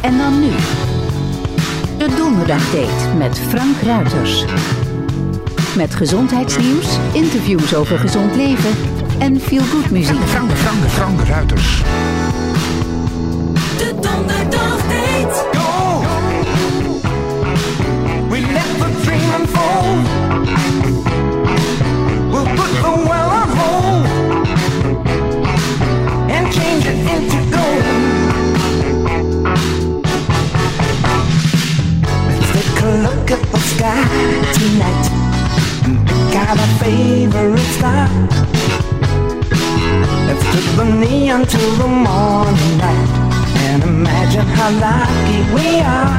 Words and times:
En 0.00 0.18
dan 0.18 0.40
nu. 0.40 0.50
De 1.98 2.14
Donderdagdate 2.16 3.14
met 3.18 3.38
Frank 3.38 3.80
Ruiters. 3.82 4.44
Met 5.76 5.94
gezondheidsnieuws, 5.94 6.98
interviews 7.12 7.74
over 7.74 7.98
gezond 7.98 8.34
leven 8.36 8.70
en 9.18 9.40
feel-good 9.40 9.90
muziek. 9.90 10.20
Frank, 10.24 10.50
Frank, 10.50 10.88
Frank 10.88 11.20
Ruiters. 11.20 11.82
Tonight 34.54 35.16
out 36.46 36.58
our 36.58 36.78
favorite 36.78 37.58
star. 37.76 38.08
Let's 40.26 40.44
put 40.52 40.66
the 40.76 40.84
neon 41.00 41.46
to 41.46 41.62
the 41.80 41.88
morning 41.88 42.72
light 42.78 43.10
and 43.66 43.82
imagine 43.82 44.46
how 44.58 44.70
lucky 44.86 45.38
we 45.54 45.80
are. 45.80 46.14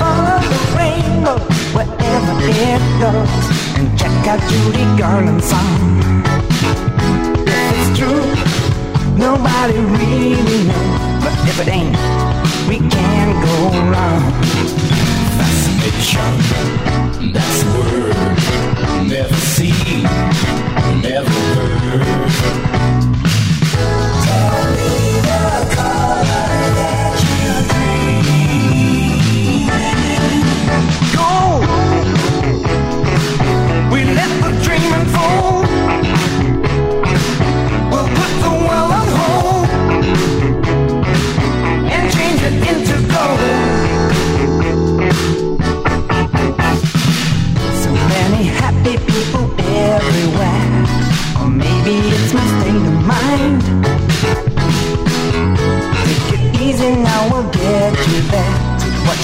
Follow 0.00 0.40
the 0.52 0.60
rainbow 0.76 1.38
wherever 1.76 2.34
it 2.42 2.82
goes 3.00 3.44
and 3.78 3.86
check 3.98 4.26
out 4.26 4.40
Judy 4.50 4.84
Garland's 4.98 5.46
song. 5.46 6.02
If 7.46 7.66
it's 7.74 7.98
true, 7.98 8.24
nobody 9.16 9.78
really 9.78 10.60
knows, 10.68 11.22
but 11.22 11.34
if 11.50 11.60
it 11.62 11.68
ain't, 11.68 11.96
we 12.68 12.76
can't 12.90 13.34
go 13.46 13.56
wrong 13.90 14.63
a. 15.90 17.32
That's 17.32 17.62
a 17.62 17.66
word 17.78 19.08
never 19.08 19.34
seen. 19.34 20.63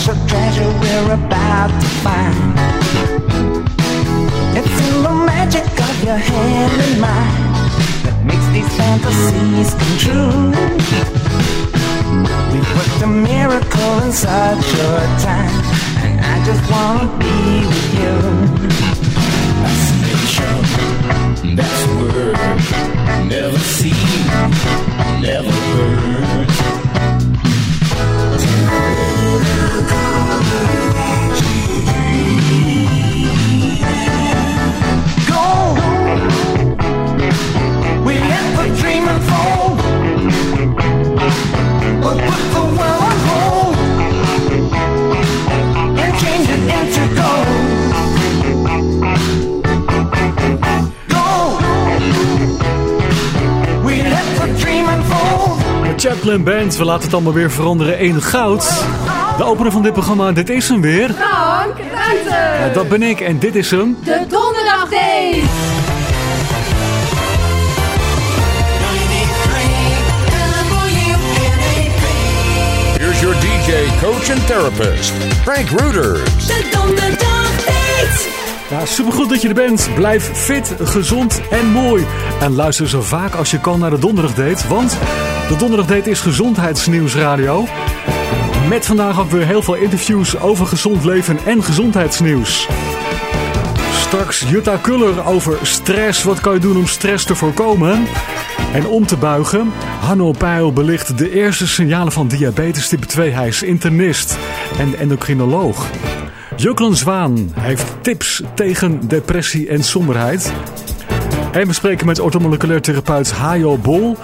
What's 0.01 0.19
the 0.19 0.29
treasure 0.29 0.73
we're 0.81 1.13
about 1.13 1.69
to 1.69 1.89
find? 2.01 2.57
It's 4.57 4.89
in 4.89 5.03
the 5.03 5.13
magic 5.27 5.67
of 5.79 6.03
your 6.03 6.17
hand 6.17 6.73
and 6.81 7.01
mine 7.03 7.53
that 8.05 8.17
makes 8.25 8.47
these 8.49 8.67
fantasies 8.79 9.75
come 9.77 9.97
true. 10.01 10.57
We 12.51 12.61
put 12.65 12.89
a 13.03 13.07
miracle 13.07 13.99
in 14.01 14.13
such 14.13 14.73
a 14.73 15.05
time, 15.21 15.53
and 16.01 16.17
I 16.25 16.45
just 16.49 16.65
wanna 16.73 17.05
be 17.19 17.69
with 17.69 17.93
you. 18.01 18.17
Fascination, 19.61 20.65
that's 21.57 21.83
the 21.85 21.93
word. 22.01 22.37
Never 23.29 23.59
seen, 23.59 24.17
never 25.21 25.53
heard. 25.53 26.50
Chaplin 56.01 56.45
Band, 56.45 56.77
we 56.77 56.85
laten 56.85 57.05
het 57.05 57.15
allemaal 57.15 57.33
weer 57.33 57.51
veranderen 57.51 57.99
in 57.99 58.23
goud. 58.23 58.85
De 59.37 59.45
opener 59.45 59.73
van 59.73 59.83
dit 59.83 59.93
programma, 59.93 60.33
dit 60.33 60.51
is 60.51 60.69
hem 60.69 60.81
weer. 60.81 61.11
Frank 61.11 61.77
Ruiter. 61.93 62.67
Ja, 62.67 62.69
dat 62.73 62.89
ben 62.89 63.03
ik 63.03 63.21
en 63.21 63.39
dit 63.39 63.55
is 63.55 63.71
hem. 63.71 63.97
De 64.05 64.25
Donderdagdate. 64.29 64.81
Here's 64.91 65.80
DJ, 73.61 73.73
coach 74.01 74.31
and 74.31 74.47
therapist, 74.47 75.13
Frank 75.43 75.69
Rooters. 75.69 76.47
De 76.47 76.69
Donderdagdate. 76.73 78.29
Ja, 78.71 78.87
supergoed 78.87 79.29
dat 79.29 79.43
je 79.43 79.49
er 79.49 79.55
bent. 79.55 79.89
Blijf 79.95 80.31
fit, 80.33 80.75
gezond 80.79 81.41
en 81.51 81.67
mooi. 81.67 82.07
En 82.41 82.55
luister 82.55 82.89
zo 82.89 83.01
vaak 83.01 83.35
als 83.35 83.51
je 83.51 83.61
kan 83.61 83.79
naar 83.79 83.91
de 83.91 83.99
Donderdagdate. 83.99 84.69
Want 84.69 84.97
de 85.49 85.57
Donderdagdate 85.57 86.11
is 86.11 86.21
gezondheidsnieuwsradio. 86.21 87.67
Met 88.69 88.87
vandaag 88.87 89.21
ook 89.21 89.31
weer 89.31 89.47
heel 89.47 89.63
veel 89.63 89.75
interviews 89.75 90.39
over 90.39 90.67
gezond 90.67 91.05
leven 91.05 91.39
en 91.45 91.63
gezondheidsnieuws. 91.63 92.69
Straks 94.11 94.41
Jutta 94.41 94.77
Kuller 94.77 95.27
over 95.27 95.59
stress. 95.63 96.23
Wat 96.23 96.41
kan 96.41 96.55
je 96.55 96.61
doen 96.61 96.77
om 96.77 96.87
stress 96.87 97.25
te 97.25 97.35
voorkomen? 97.35 98.07
En 98.73 98.87
om 98.87 99.07
te 99.07 99.17
buigen, 99.17 99.73
Hanno 100.01 100.33
Peil 100.33 100.73
belicht 100.73 101.19
de 101.19 101.31
eerste 101.31 101.67
signalen 101.67 102.13
van 102.13 102.29
diabetes 102.29 102.89
type 102.89 103.07
2. 103.07 103.31
Hij 103.31 103.49
is 103.49 103.63
internist 103.63 104.39
en 104.79 104.99
endocrinoloog. 104.99 105.87
Juklen 106.57 106.97
Zwaan 106.97 107.53
heeft 107.59 107.85
tips 108.01 108.43
tegen 108.55 109.09
depressie 109.09 109.69
en 109.69 109.85
somberheid. 109.85 110.53
En 111.53 111.67
we 111.67 111.73
spreken 111.73 112.07
met 112.07 112.21
orthomoleculair 112.21 112.81
therapeut 112.81 113.33
Hajo 113.33 113.79
Bol. 113.79 114.17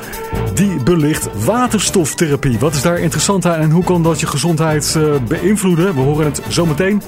Die 0.54 0.82
belicht 0.82 1.44
waterstoftherapie. 1.44 2.58
Wat 2.58 2.74
is 2.74 2.82
daar 2.82 2.98
interessant 2.98 3.46
aan 3.46 3.60
en 3.60 3.70
hoe 3.70 3.84
kan 3.84 4.02
dat 4.02 4.20
je 4.20 4.26
gezondheid 4.26 4.96
eh, 4.96 5.02
beïnvloeden? 5.28 5.94
We 5.94 6.00
horen 6.00 6.24
het 6.24 6.42
zometeen. 6.48 7.02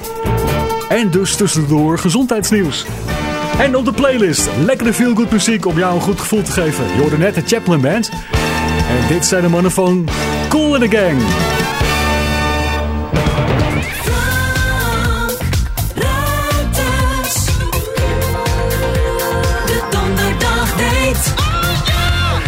En 0.89 1.11
dus 1.11 1.37
tussendoor 1.37 1.99
gezondheidsnieuws. 1.99 2.87
En 3.59 3.77
op 3.77 3.85
de 3.85 3.93
playlist 3.93 4.49
lekkere 4.65 4.93
feel-good 4.93 5.31
muziek 5.31 5.67
om 5.67 5.79
jou 5.79 5.95
een 5.95 6.01
goed 6.01 6.21
gevoel 6.21 6.43
te 6.43 6.53
geven. 6.53 6.85
Je 6.95 7.01
hoorde 7.01 7.19
net 7.19 7.35
de 7.35 7.43
Chaplin 7.47 7.81
Band. 7.81 8.11
En 8.89 9.09
dit 9.09 9.27
zijn 9.27 9.43
de 9.43 9.49
mannen 9.49 9.71
van 9.71 10.09
Cool 10.49 10.75
in 10.75 10.91
the 10.91 10.97
Gang. 10.97 11.21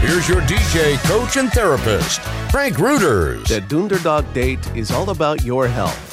Here's 0.00 0.26
your 0.28 0.40
DJ, 0.46 0.96
coach 1.08 1.36
and 1.36 1.52
therapist, 1.52 2.20
Frank 2.50 2.76
Rooters. 2.76 3.48
The 3.48 3.66
Doonderdog 3.66 4.24
Date 4.32 4.58
is 4.74 4.90
all 4.90 5.08
about 5.08 5.42
your 5.42 5.66
health, 5.66 6.09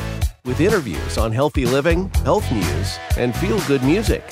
with 0.47 0.61
interviews 0.61 1.17
on 1.17 1.31
healthy 1.31 1.65
living, 1.65 2.09
health 2.23 2.49
news, 2.51 2.97
and 3.17 3.35
feel 3.35 3.59
good 3.67 3.83
music. 3.83 4.23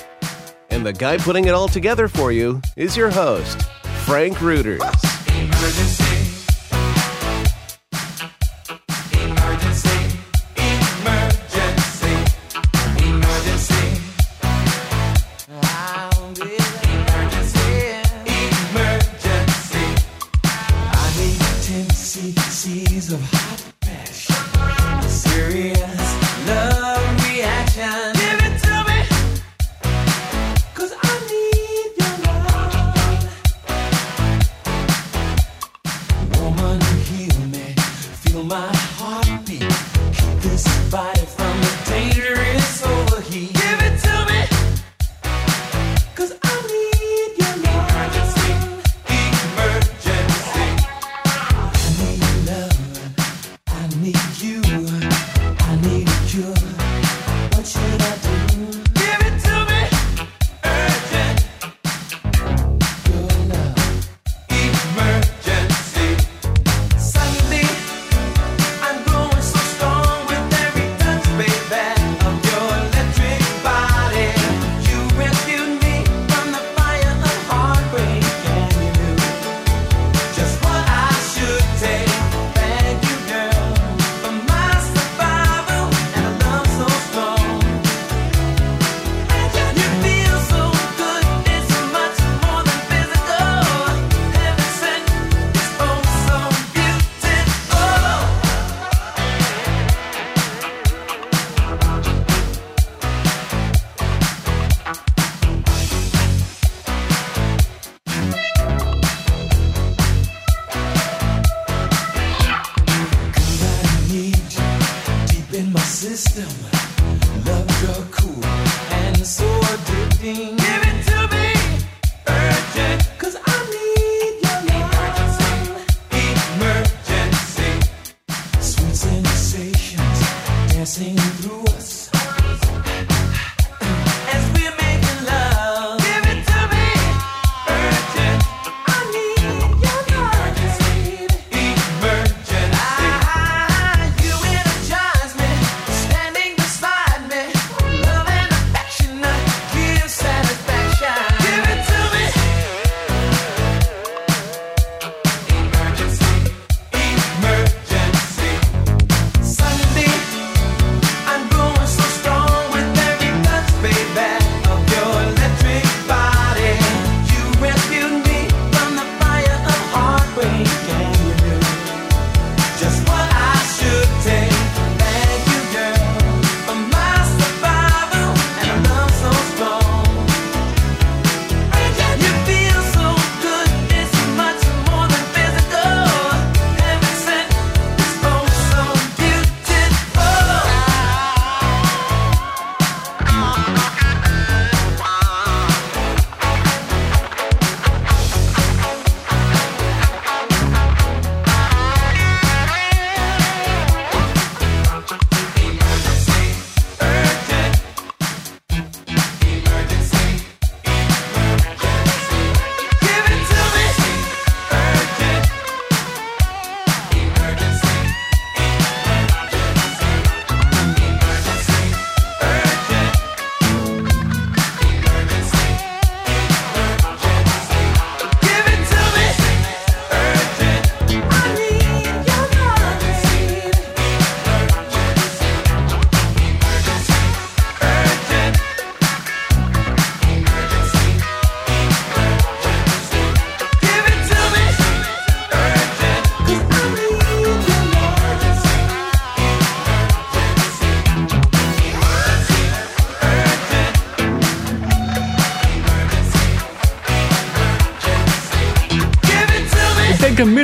And 0.72 0.86
the 0.86 0.94
guy 0.94 1.18
putting 1.18 1.46
it 1.46 1.54
all 1.54 1.68
together 1.68 2.08
for 2.08 2.32
you 2.32 2.62
is 2.78 2.98
your 2.98 3.12
host, 3.12 3.62
Frank 4.06 4.42
Rooters. 4.42 5.05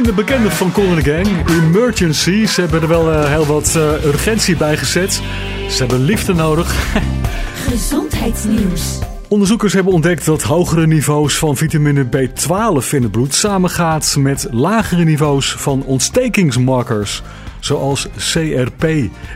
Minder 0.02 0.26
bekende 0.26 0.52
van 0.52 0.72
the 0.72 1.02
Gang. 1.02 1.50
Emergency. 1.50 2.46
Ze 2.46 2.62
hebben 2.62 2.82
er 2.82 2.88
wel 2.88 3.12
eh, 3.12 3.30
heel 3.30 3.46
wat 3.46 3.76
eh, 3.76 4.06
urgentie 4.06 4.56
bij 4.56 4.78
gezet. 4.78 5.22
Ze 5.70 5.78
hebben 5.78 6.04
liefde 6.04 6.34
nodig. 6.34 6.76
Gezondheidsnieuws. 7.70 9.00
Onderzoekers 9.28 9.74
hebben 9.74 9.94
ontdekt 9.94 10.26
dat 10.26 10.42
hogere 10.42 10.88
niveaus 10.88 11.38
van 11.38 11.58
vitamine 11.58 12.06
B12 12.06 12.90
in 12.92 13.04
het 13.04 13.12
bloed 13.12 13.34
samengaat 13.34 14.16
met 14.20 14.48
lagere 14.52 15.04
niveaus 15.04 15.56
van 15.56 15.84
ontstekingsmarkers, 15.84 17.22
zoals 17.60 18.08
CRP 18.18 18.86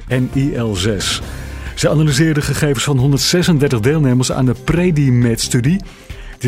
en 0.08 0.30
IL6. 0.36 1.24
Ze 1.76 1.90
analyseerden 1.90 2.44
gegevens 2.44 2.84
van 2.84 2.98
136 2.98 3.80
deelnemers 3.80 4.32
aan 4.32 4.46
de 4.46 4.56
Predimed-studie, 4.64 5.82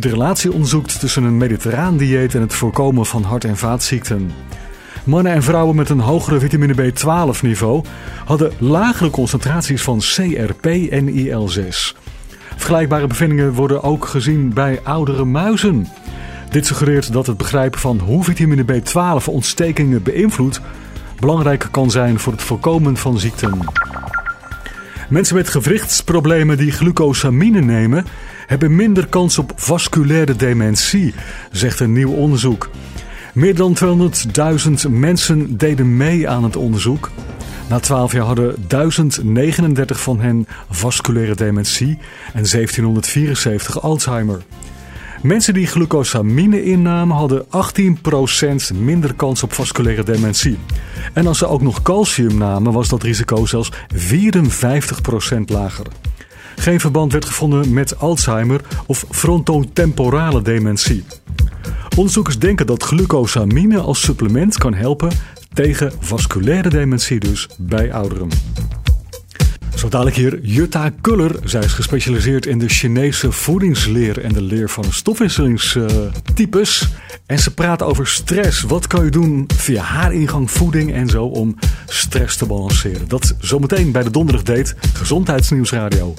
die 0.02 0.10
de 0.12 0.18
relatie 0.18 0.54
onderzoekt 0.54 1.00
tussen 1.00 1.24
een 1.24 1.38
mediterraan 1.38 1.98
dieet 1.98 2.36
en 2.36 2.42
het 2.42 2.54
voorkomen 2.54 3.06
van 3.06 3.24
hart- 3.24 3.44
en 3.44 3.58
vaatziekten. 3.58 4.32
Mannen 5.04 5.34
en 5.34 5.44
vrouwen 5.44 5.76
met 5.76 5.90
een 5.90 6.00
hogere 6.00 6.40
vitamine 6.40 6.74
B12 6.74 7.42
niveau 7.42 7.84
hadden 8.26 8.52
lagere 8.58 9.10
concentraties 9.10 9.82
van 9.82 10.00
CRP 10.00 10.66
en 10.66 11.10
IL6. 11.10 11.98
Vergelijkbare 12.56 13.08
bevindingen 13.08 13.54
worden 13.54 13.84
ook 13.84 14.06
gezien 14.06 14.54
bij 14.54 14.80
oudere 14.84 15.26
muizen. 15.26 15.88
Dit 16.50 16.66
suggereert 16.66 17.14
dat 17.14 17.28
het 17.28 17.38
begrijpen 17.38 17.80
van 17.80 18.00
hoe 18.00 18.24
vitamine 18.24 18.64
B12 18.64 19.26
ontstekingen 19.26 20.04
beïnvloedt 20.04 20.62
belangrijk 21.20 21.68
kan 21.72 21.92
zijn 21.92 22.20
voor 22.20 22.34
het 22.34 22.42
voorkomen 22.42 22.98
van 22.98 23.20
ziekten. 23.20 23.60
Mensen 25.10 25.36
met 25.36 25.50
gewrichtsproblemen 25.50 26.58
die 26.58 26.72
glucosamine 26.72 27.62
nemen, 27.62 28.06
hebben 28.48 28.76
minder 28.76 29.08
kans 29.08 29.38
op 29.38 29.52
vasculaire 29.56 30.36
dementie, 30.36 31.14
zegt 31.52 31.80
een 31.80 31.94
nieuw 31.94 32.12
onderzoek. 32.12 32.70
Meer 33.34 33.56
dan 33.56 33.78
200.000 34.88 34.90
mensen 34.90 35.58
deden 35.58 35.98
mee 35.98 36.30
aan 36.30 36.44
het 36.44 36.56
onderzoek. 36.56 37.12
Na 37.70 37.80
12 37.80 38.12
jaar 38.12 38.26
hadden 38.26 38.56
1039 38.68 40.02
van 40.02 40.20
hen 40.20 40.48
vasculaire 40.70 41.36
dementie 41.36 41.98
en 42.34 42.46
1774 42.52 43.82
Alzheimer. 43.82 44.42
Mensen 45.22 45.54
die 45.54 45.68
glucosamine 45.68 46.64
innamen 46.64 47.16
hadden 47.16 47.46
18% 47.46 48.76
minder 48.76 49.14
kans 49.14 49.44
op 49.44 49.54
vasculaire 49.54 50.04
dementie. 50.04 50.58
En 51.14 51.28
als 51.28 51.38
ze 51.38 51.48
ook 51.48 51.62
nog 51.62 51.82
calcium 51.82 52.38
namen, 52.38 52.74
was 52.74 52.90
dat 52.90 53.04
risico 53.04 53.46
zelfs 53.46 53.72
54% 53.96 55.40
lager. 55.46 55.86
Geen 56.60 56.80
verband 56.80 57.12
werd 57.12 57.26
gevonden 57.26 57.74
met 57.74 58.00
Alzheimer 58.00 58.62
of 58.86 59.06
frontotemporale 59.10 60.42
dementie. 60.42 61.06
Onderzoekers 61.96 62.40
denken 62.40 62.66
dat 62.66 62.84
glucosamine 62.84 63.80
als 63.80 64.02
supplement 64.02 64.58
kan 64.58 64.74
helpen 64.74 65.12
tegen 65.54 65.92
vasculaire 66.00 66.70
dementie 66.70 67.20
dus 67.20 67.48
bij 67.58 67.94
ouderen. 67.94 68.30
Zo 69.78 69.90
dadelijk 69.90 70.16
hier 70.16 70.40
Jutta 70.42 70.90
Kuller. 71.02 71.36
Zij 71.44 71.62
is 71.62 71.74
gespecialiseerd 71.74 72.46
in 72.46 72.60
de 72.60 72.70
Chinese 72.70 73.32
voedingsleer 73.32 74.24
en 74.24 74.34
de 74.34 74.42
leer 74.42 74.70
van 74.70 74.84
stofwisselingstypes. 74.84 76.88
En 77.26 77.40
ze 77.40 77.54
praat 77.54 77.82
over 77.82 78.08
stress. 78.08 78.62
Wat 78.62 78.88
kan 78.88 79.06
je 79.06 79.12
doen 79.12 79.50
via 79.56 79.84
haar 79.84 80.14
ingang 80.14 80.52
voeding 80.52 80.94
en 80.94 81.10
zo 81.10 81.26
om 81.26 81.56
stress 81.86 82.38
te 82.38 82.46
balanceren? 82.46 83.08
Dat 83.08 83.36
zometeen 83.40 83.92
bij 83.92 84.04
de 84.04 84.12
Donderdag 84.12 84.44
Date 84.44 84.76
Gezondheidsnieuwsradio. 84.94 86.14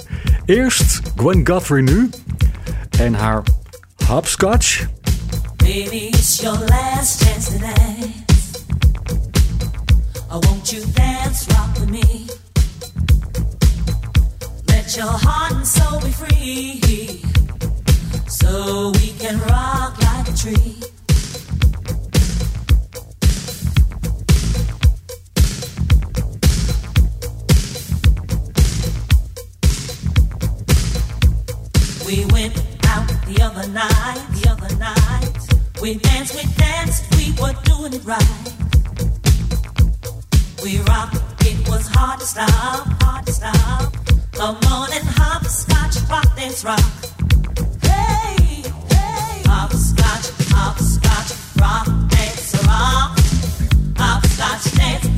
Eerst 0.45 1.00
Gwen 1.17 1.47
Guthrie 1.47 1.83
nu 1.83 2.11
en 2.99 3.15
haar 3.15 3.43
hopscotch. 4.07 4.87
Baby, 5.57 5.97
it's 5.97 6.41
your 6.41 6.59
last 6.59 7.25
chance 7.25 7.53
to 7.53 7.59
dance. 7.59 8.09
Oh, 10.31 10.38
won't 10.41 10.71
you 10.71 10.83
dance, 10.93 11.45
rock 11.49 11.79
with 11.79 11.91
me? 11.91 12.28
Let 14.88 14.97
your 14.97 15.18
heart 15.18 15.52
and 15.52 15.66
soul 15.66 16.00
be 16.00 16.11
free, 16.12 17.23
so 18.26 18.90
we 18.92 19.12
can 19.18 19.38
rock 19.40 20.02
like 20.02 20.26
a 20.26 20.33
tree. 20.33 20.76
We 32.07 32.25
went 32.33 32.57
out 32.87 33.09
the 33.26 33.42
other 33.42 33.68
night, 33.68 34.25
the 34.33 34.49
other 34.49 34.75
night. 34.76 35.83
We 35.83 35.97
danced, 35.97 36.35
we 36.35 36.50
danced, 36.54 37.14
we 37.14 37.33
were 37.38 37.52
doing 37.64 37.92
it 37.92 38.07
right. 38.07 38.54
We 40.62 40.78
rocked, 40.78 41.18
it 41.45 41.68
was 41.68 41.87
hard 41.88 42.21
to 42.21 42.26
stop, 42.26 43.02
hard 43.02 43.26
to 43.26 43.33
stop. 43.35 44.18
On 44.37 44.93
and 44.93 45.09
hopscotch, 45.09 45.97
rock, 46.09 46.37
dance, 46.37 46.65
rock. 46.65 46.81
Hey, 47.83 48.63
hey, 48.63 49.43
hopscotch, 49.47 50.31
hopscotch, 50.53 51.33
rock, 51.61 51.87
dance, 52.09 52.55
rock. 52.67 53.19
Hopscotch 53.97 54.77
dance, 54.77 55.18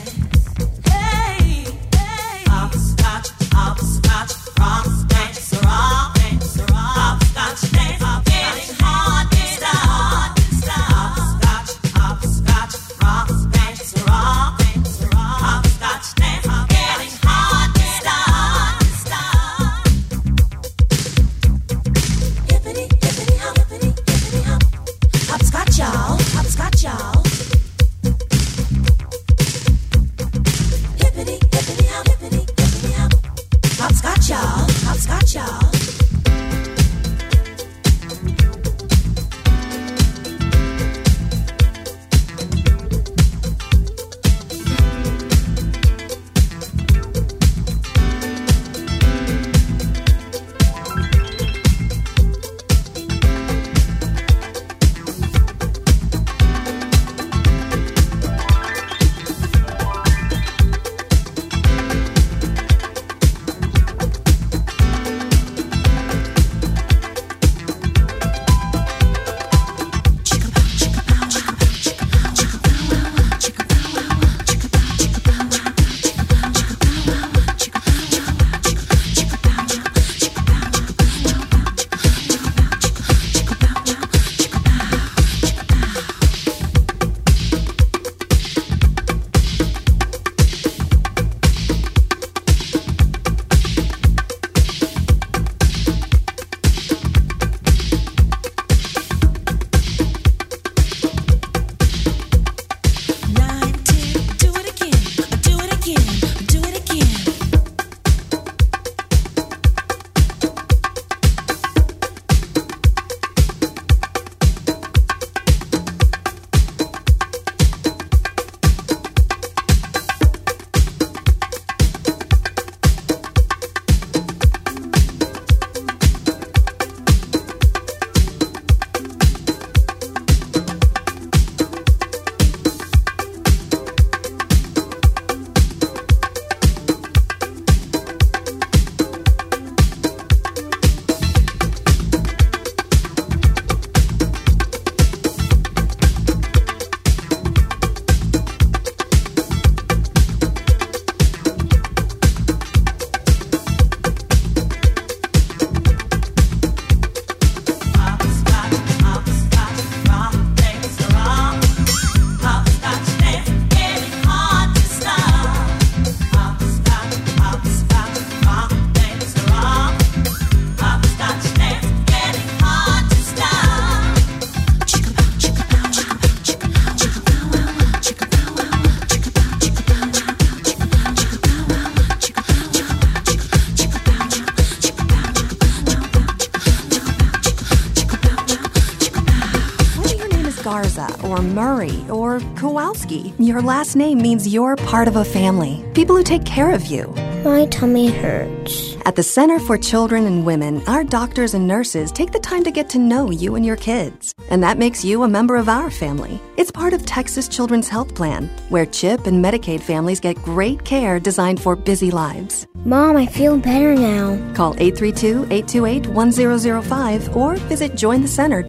Sit 190.61 191.23
or 191.23 191.41
Murray 191.41 192.05
or 192.09 192.39
Kowalski. 192.55 193.33
Your 193.39 193.61
last 193.61 193.95
name 193.95 194.21
means 194.21 194.47
you're 194.47 194.75
part 194.75 195.07
of 195.07 195.15
a 195.15 195.25
family. 195.25 195.83
People 195.93 196.15
who 196.15 196.23
take 196.23 196.45
care 196.45 196.71
of 196.71 196.85
you. 196.85 197.07
My 197.43 197.65
tummy 197.67 198.11
hurts. 198.11 198.95
At 199.05 199.15
the 199.15 199.23
Center 199.23 199.59
for 199.59 199.77
Children 199.77 200.25
and 200.25 200.45
Women, 200.45 200.83
our 200.85 201.03
doctors 201.03 201.55
and 201.55 201.67
nurses 201.67 202.11
take 202.11 202.31
the 202.31 202.39
time 202.39 202.63
to 202.63 202.71
get 202.71 202.89
to 202.89 202.99
know 202.99 203.31
you 203.31 203.55
and 203.55 203.65
your 203.65 203.75
kids. 203.75 204.33
And 204.51 204.61
that 204.61 204.77
makes 204.77 205.03
you 205.03 205.23
a 205.23 205.27
member 205.27 205.55
of 205.55 205.67
our 205.67 205.89
family. 205.89 206.39
It's 206.57 206.71
part 206.71 206.93
of 206.93 207.05
Texas 207.05 207.47
Children's 207.47 207.89
Health 207.89 208.13
Plan, 208.13 208.47
where 208.69 208.85
CHIP 208.85 209.25
and 209.25 209.43
Medicaid 209.43 209.81
families 209.81 210.19
get 210.19 210.43
great 210.43 210.85
care 210.85 211.19
designed 211.19 211.59
for 211.59 211.75
busy 211.75 212.11
lives. 212.11 212.67
Mom, 212.85 213.17
I 213.17 213.25
feel 213.25 213.57
better 213.57 213.95
now. 213.95 214.37
Call 214.53 214.75
832 214.77 215.45
828 215.49 216.07
1005 216.07 217.35
or 217.35 217.55
visit 217.55 217.95
Join 217.95 218.21
the 218.21 218.27
Center. 218.27 218.67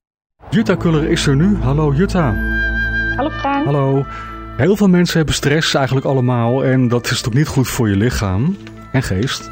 Jutta 0.52 0.74
Kuller 0.74 1.08
is 1.08 1.26
er 1.26 1.36
nu. 1.36 1.56
Hallo 1.62 1.92
Jutta. 1.92 2.34
Hallo 3.16 3.30
Frank. 3.30 3.64
Hallo. 3.64 4.04
Heel 4.56 4.76
veel 4.76 4.88
mensen 4.88 5.16
hebben 5.16 5.34
stress, 5.34 5.74
eigenlijk 5.74 6.06
allemaal. 6.06 6.64
En 6.64 6.88
dat 6.88 7.10
is 7.10 7.20
toch 7.20 7.34
niet 7.34 7.46
goed 7.46 7.68
voor 7.68 7.88
je 7.88 7.96
lichaam 7.96 8.56
en 8.92 9.02
geest. 9.02 9.50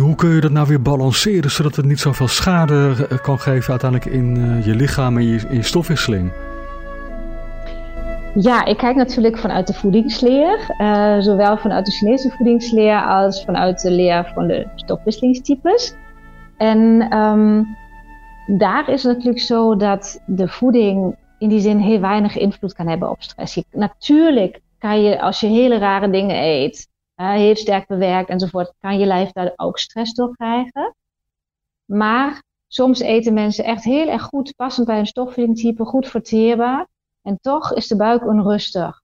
Hoe 0.00 0.14
kun 0.14 0.30
je 0.30 0.40
dat 0.40 0.50
nou 0.50 0.66
weer 0.68 0.82
balanceren, 0.82 1.50
zodat 1.50 1.76
het 1.76 1.84
niet 1.84 2.00
zoveel 2.00 2.28
schade 2.28 3.06
eh, 3.10 3.18
kan 3.18 3.38
geven 3.38 3.70
uiteindelijk 3.70 4.10
in 4.10 4.36
eh, 4.36 4.66
je 4.66 4.74
lichaam 4.74 5.16
en 5.16 5.24
je, 5.24 5.40
in 5.48 5.56
je 5.56 5.62
stofwisseling? 5.62 6.32
Ja, 8.34 8.64
ik 8.64 8.76
kijk 8.76 8.96
natuurlijk 8.96 9.38
vanuit 9.38 9.66
de 9.66 9.74
voedingsleer. 9.74 10.74
eh, 10.78 11.18
zowel 11.18 11.56
vanuit 11.56 11.86
de 11.86 11.92
Chinese 11.92 12.30
voedingsleer 12.30 13.02
als 13.02 13.44
vanuit 13.44 13.80
de 13.80 13.90
leer 13.90 14.30
van 14.34 14.46
de 14.46 14.66
stofwisselingstypes. 14.74 15.94
En 16.56 17.06
ehm, 17.10 17.62
daar 18.46 18.88
is 18.88 19.02
het 19.02 19.16
natuurlijk 19.16 19.44
zo 19.44 19.76
dat 19.76 20.22
de 20.26 20.48
voeding 20.48 21.16
in 21.38 21.48
die 21.48 21.60
zin 21.60 21.78
heel 21.78 22.00
weinig 22.00 22.36
invloed 22.36 22.72
kan 22.72 22.88
hebben 22.88 23.10
op 23.10 23.22
stress. 23.22 23.62
Natuurlijk 23.70 24.60
kan 24.78 25.02
je, 25.02 25.20
als 25.20 25.40
je 25.40 25.46
hele 25.46 25.78
rare 25.78 26.10
dingen 26.10 26.42
eet, 26.42 26.88
heel 27.14 27.56
sterk 27.56 27.86
bewerkt 27.86 28.28
enzovoort, 28.28 28.74
kan 28.78 28.98
je 28.98 29.06
lijf 29.06 29.32
daar 29.32 29.52
ook 29.56 29.78
stress 29.78 30.14
door 30.14 30.36
krijgen. 30.36 30.94
Maar 31.84 32.42
soms 32.68 33.00
eten 33.00 33.34
mensen 33.34 33.64
echt 33.64 33.84
heel 33.84 34.08
erg 34.08 34.22
goed, 34.22 34.54
passend 34.56 34.86
bij 34.86 34.98
een 34.98 35.06
stofwisselingstype, 35.06 35.84
goed 35.84 36.06
verteerbaar. 36.06 36.86
En 37.22 37.38
toch 37.40 37.72
is 37.72 37.86
de 37.86 37.96
buik 37.96 38.26
onrustig. 38.26 39.02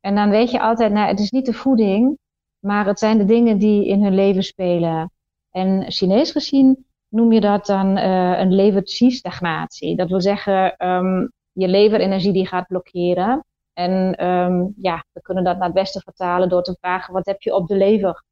En 0.00 0.14
dan 0.14 0.30
weet 0.30 0.50
je 0.50 0.60
altijd, 0.60 0.92
nou, 0.92 1.08
het 1.08 1.20
is 1.20 1.30
niet 1.30 1.46
de 1.46 1.52
voeding, 1.52 2.18
maar 2.58 2.86
het 2.86 2.98
zijn 2.98 3.18
de 3.18 3.24
dingen 3.24 3.58
die 3.58 3.86
in 3.86 4.02
hun 4.02 4.14
leven 4.14 4.42
spelen. 4.42 5.12
En 5.50 5.92
Chinees 5.92 6.30
gezien 6.30 6.86
noem 7.12 7.32
je 7.32 7.40
dat 7.40 7.66
dan 7.66 7.98
uh, 7.98 8.38
een 8.38 8.54
lever-qi-stagnatie. 8.54 9.96
Dat 9.96 10.08
wil 10.08 10.20
zeggen, 10.20 10.86
um, 10.88 11.32
je 11.52 11.68
leverenergie 11.68 12.32
die 12.32 12.46
gaat 12.46 12.66
blokkeren. 12.66 13.44
En 13.72 14.26
um, 14.26 14.74
ja, 14.76 15.04
we 15.12 15.20
kunnen 15.20 15.44
dat 15.44 15.56
naar 15.56 15.64
het 15.64 15.74
beste 15.74 16.00
vertalen 16.00 16.48
door 16.48 16.62
te 16.62 16.76
vragen, 16.80 17.14
wat 17.14 17.26
heb 17.26 17.42
je 17.42 17.54
op 17.54 17.66
de 17.68 17.76
lever? 17.76 18.24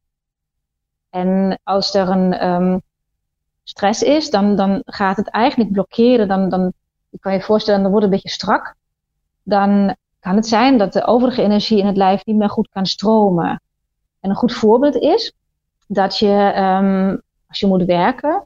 En 1.10 1.60
als 1.62 1.94
er 1.94 2.08
een 2.08 2.46
um, 2.46 2.82
stress 3.62 4.02
is, 4.02 4.30
dan, 4.30 4.56
dan 4.56 4.82
gaat 4.84 5.16
het 5.16 5.30
eigenlijk 5.30 5.72
blokkeren. 5.72 6.28
Dan, 6.28 6.48
dan 6.48 6.72
kan 7.20 7.32
je 7.32 7.40
voorstellen, 7.40 7.82
dan 7.82 7.90
wordt 7.90 8.06
het 8.06 8.14
een 8.14 8.20
beetje 8.20 8.36
strak. 8.36 8.74
Dan 9.42 9.96
kan 10.20 10.36
het 10.36 10.46
zijn 10.46 10.78
dat 10.78 10.92
de 10.92 11.06
overige 11.06 11.42
energie 11.42 11.78
in 11.78 11.86
het 11.86 11.96
lijf 11.96 12.24
niet 12.24 12.36
meer 12.36 12.50
goed 12.50 12.68
kan 12.68 12.86
stromen. 12.86 13.62
En 14.20 14.30
een 14.30 14.36
goed 14.36 14.52
voorbeeld 14.52 14.96
is 14.96 15.34
dat 15.86 16.18
je, 16.18 16.52
als 17.48 17.60
je 17.60 17.66
moet 17.66 17.84
werken, 17.84 18.44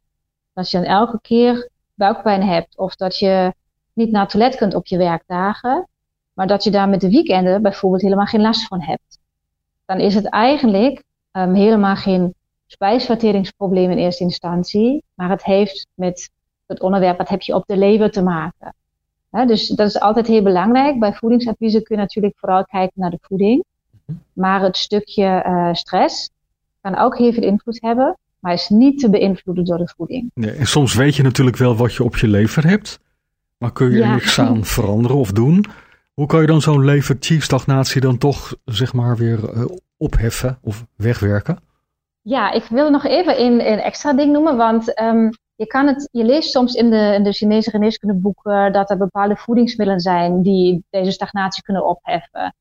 dat 0.55 0.71
je 0.71 0.79
dan 0.79 0.87
elke 0.87 1.21
keer 1.21 1.71
buikpijn 1.95 2.43
hebt. 2.43 2.79
Of 2.79 2.95
dat 2.97 3.19
je 3.19 3.55
niet 3.93 4.11
naar 4.11 4.23
het 4.23 4.31
toilet 4.31 4.57
kunt 4.57 4.75
op 4.75 4.87
je 4.87 4.97
werkdagen. 4.97 5.89
Maar 6.33 6.47
dat 6.47 6.65
je 6.65 6.71
daar 6.71 6.89
met 6.89 7.01
de 7.01 7.11
weekenden 7.11 7.63
bijvoorbeeld 7.63 8.03
helemaal 8.03 8.27
geen 8.27 8.41
last 8.41 8.67
van 8.67 8.81
hebt. 8.81 9.19
Dan 9.85 10.01
is 10.01 10.15
het 10.15 10.29
eigenlijk 10.29 11.03
um, 11.33 11.55
helemaal 11.55 11.97
geen 11.97 12.35
spijsverteringsprobleem 12.67 13.91
in 13.91 13.99
eerste 13.99 14.25
instantie. 14.25 15.05
Maar 15.15 15.31
het 15.31 15.45
heeft 15.45 15.87
met 15.95 16.31
het 16.67 16.81
onderwerp, 16.81 17.19
wat 17.19 17.29
heb 17.29 17.43
je 17.43 17.55
op 17.55 17.67
de 17.67 17.77
lever 17.77 18.11
te 18.11 18.23
maken. 18.23 18.75
He, 19.31 19.47
dus 19.47 19.69
dat 19.69 19.87
is 19.87 20.01
altijd 20.01 20.27
heel 20.27 20.43
belangrijk. 20.43 20.99
Bij 20.99 21.15
voedingsadviezen 21.15 21.83
kun 21.83 21.97
je 21.97 22.03
natuurlijk 22.03 22.39
vooral 22.39 22.65
kijken 22.65 23.01
naar 23.01 23.11
de 23.11 23.19
voeding. 23.21 23.65
Maar 24.33 24.63
het 24.63 24.77
stukje 24.77 25.45
uh, 25.47 25.73
stress 25.73 26.31
kan 26.81 26.97
ook 26.97 27.19
heel 27.19 27.33
veel 27.33 27.43
invloed 27.43 27.81
hebben. 27.81 28.19
Maar 28.45 28.53
is 28.53 28.69
niet 28.69 28.99
te 29.01 29.11
beïnvloeden 29.11 29.65
door 29.65 29.79
de 29.79 29.93
voeding. 29.97 30.31
Nee, 30.35 30.51
en 30.51 30.67
soms 30.67 30.95
weet 30.95 31.17
je 31.17 31.23
natuurlijk 31.23 31.57
wel 31.57 31.77
wat 31.77 31.95
je 31.95 32.05
op 32.05 32.17
je 32.17 32.29
lever 32.29 32.67
hebt. 32.67 33.01
Maar 33.59 33.73
kun 33.73 33.91
je 33.91 33.97
ja. 33.97 34.05
er 34.05 34.11
niks 34.11 34.39
aan 34.39 34.65
veranderen 34.65 35.17
of 35.17 35.33
doen? 35.33 35.65
Hoe 36.15 36.27
kan 36.27 36.41
je 36.41 36.47
dan 36.47 36.61
zo'n 36.61 36.85
lever-stagnatie 36.85 38.01
dan 38.01 38.19
toch 38.19 38.57
zeg 38.65 38.93
maar 38.93 39.17
weer 39.17 39.55
uh, 39.55 39.65
opheffen 39.97 40.59
of 40.63 40.87
wegwerken? 40.97 41.59
Ja, 42.23 42.53
ik 42.53 42.65
wil 42.65 42.91
nog 42.91 43.05
even 43.05 43.41
een, 43.41 43.73
een 43.73 43.79
extra 43.79 44.13
ding 44.13 44.33
noemen. 44.33 44.57
Want 44.57 45.01
um, 45.01 45.31
je, 45.55 45.67
kan 45.67 45.87
het, 45.87 46.09
je 46.13 46.25
leest 46.25 46.51
soms 46.51 46.75
in 46.75 46.91
de, 46.91 47.15
in 47.15 47.23
de 47.23 47.33
Chinese 47.33 47.71
geneeskundeboeken 47.71 48.73
dat 48.73 48.91
er 48.91 48.97
bepaalde 48.97 49.37
voedingsmiddelen 49.37 50.01
zijn 50.01 50.43
die 50.43 50.85
deze 50.91 51.11
stagnatie 51.11 51.63
kunnen 51.63 51.87
opheffen. 51.87 52.55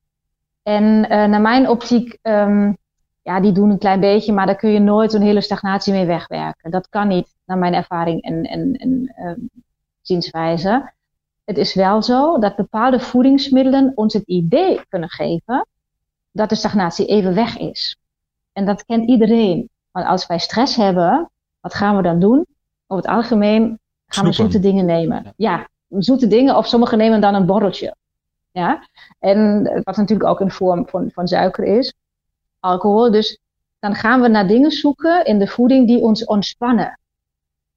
En 0.62 0.84
uh, 0.84 1.08
naar 1.08 1.40
mijn 1.40 1.68
optiek, 1.68 2.18
um, 2.22 2.76
ja, 3.24 3.40
die 3.40 3.52
doen 3.52 3.70
een 3.70 3.78
klein 3.78 4.00
beetje, 4.00 4.32
maar 4.32 4.46
daar 4.46 4.56
kun 4.56 4.70
je 4.70 4.78
nooit 4.78 5.12
een 5.12 5.22
hele 5.22 5.40
stagnatie 5.40 5.92
mee 5.92 6.06
wegwerken. 6.06 6.70
Dat 6.70 6.88
kan 6.88 7.08
niet, 7.08 7.34
naar 7.44 7.58
mijn 7.58 7.74
ervaring 7.74 8.22
en, 8.22 8.44
en, 8.44 8.74
en 8.76 9.14
um, 9.26 9.50
zienswijze. 10.00 10.92
Het 11.44 11.58
is 11.58 11.74
wel 11.74 12.02
zo 12.02 12.38
dat 12.38 12.56
bepaalde 12.56 13.00
voedingsmiddelen 13.00 13.92
ons 13.94 14.12
het 14.12 14.26
idee 14.26 14.80
kunnen 14.88 15.08
geven 15.08 15.66
dat 16.30 16.48
de 16.48 16.54
stagnatie 16.54 17.06
even 17.06 17.34
weg 17.34 17.58
is. 17.58 17.98
En 18.52 18.66
dat 18.66 18.84
kent 18.84 19.08
iedereen. 19.08 19.68
Want 19.90 20.06
als 20.06 20.26
wij 20.26 20.38
stress 20.38 20.76
hebben, 20.76 21.30
wat 21.60 21.74
gaan 21.74 21.96
we 21.96 22.02
dan 22.02 22.20
doen? 22.20 22.46
Over 22.86 23.04
het 23.04 23.14
algemeen 23.14 23.62
gaan 23.62 23.78
Snoepen. 24.06 24.30
we 24.30 24.36
zoete 24.36 24.58
dingen 24.58 24.84
nemen. 24.84 25.32
Ja, 25.36 25.68
zoete 25.88 26.26
dingen 26.26 26.56
of 26.56 26.66
sommigen 26.66 26.98
nemen 26.98 27.20
dan 27.20 27.34
een 27.34 27.46
borreltje. 27.46 27.94
Ja, 28.50 28.88
en 29.18 29.62
wat 29.84 29.96
natuurlijk 29.96 30.28
ook 30.28 30.40
een 30.40 30.50
vorm 30.50 30.88
van, 30.88 31.10
van 31.10 31.28
suiker 31.28 31.64
is, 31.64 31.94
alcohol. 32.64 33.10
Dus 33.10 33.38
dan 33.78 33.94
gaan 33.94 34.20
we 34.20 34.28
naar 34.28 34.46
dingen 34.46 34.70
zoeken 34.70 35.24
in 35.24 35.38
de 35.38 35.46
voeding 35.46 35.86
die 35.86 36.00
ons 36.00 36.24
ontspannen. 36.24 36.98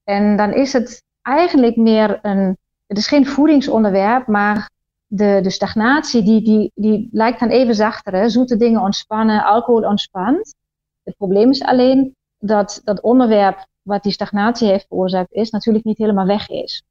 En 0.03 0.37
dan 0.37 0.53
is 0.53 0.73
het 0.73 1.03
eigenlijk 1.21 1.75
meer 1.75 2.19
een, 2.21 2.57
het 2.87 2.97
is 2.97 3.07
geen 3.07 3.25
voedingsonderwerp, 3.25 4.27
maar 4.27 4.69
de, 5.07 5.39
de 5.41 5.49
stagnatie 5.49 6.23
die, 6.23 6.41
die, 6.41 6.71
die 6.75 7.09
lijkt 7.11 7.39
dan 7.39 7.49
even 7.49 7.75
zachter. 7.75 8.13
Hè? 8.13 8.29
Zoete 8.29 8.57
dingen 8.57 8.81
ontspannen, 8.81 9.43
alcohol 9.43 9.83
ontspant. 9.83 10.55
Het 11.03 11.17
probleem 11.17 11.49
is 11.49 11.63
alleen 11.63 12.15
dat 12.39 12.81
dat 12.83 13.01
onderwerp 13.01 13.65
wat 13.81 14.03
die 14.03 14.11
stagnatie 14.11 14.67
heeft 14.67 14.87
veroorzaakt 14.87 15.31
is, 15.31 15.49
natuurlijk 15.49 15.85
niet 15.85 15.97
helemaal 15.97 16.25
weg 16.25 16.49
is. 16.49 16.83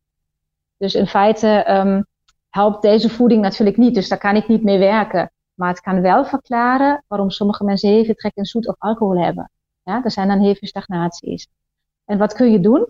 Dus 0.76 0.94
in 0.94 1.06
feite 1.06 1.70
um, 1.70 2.06
helpt 2.50 2.82
deze 2.82 3.08
voeding 3.08 3.42
natuurlijk 3.42 3.76
niet, 3.76 3.94
dus 3.94 4.08
daar 4.08 4.18
kan 4.18 4.36
ik 4.36 4.48
niet 4.48 4.62
mee 4.62 4.78
werken. 4.78 5.30
Maar 5.56 5.68
het 5.68 5.80
kan 5.80 6.00
wel 6.00 6.24
verklaren 6.24 7.04
waarom 7.06 7.30
sommige 7.30 7.64
mensen 7.64 7.88
heel 7.88 8.04
veel 8.04 8.14
trek 8.14 8.34
in 8.34 8.44
zoet 8.44 8.68
of 8.68 8.74
alcohol 8.78 9.24
hebben. 9.24 9.50
Ja, 9.82 10.04
er 10.04 10.10
zijn 10.10 10.28
dan 10.28 10.40
heel 10.40 10.54
veel 10.54 10.68
stagnaties. 10.68 11.48
En 12.04 12.18
wat 12.18 12.34
kun 12.34 12.52
je 12.52 12.60
doen? 12.60 12.86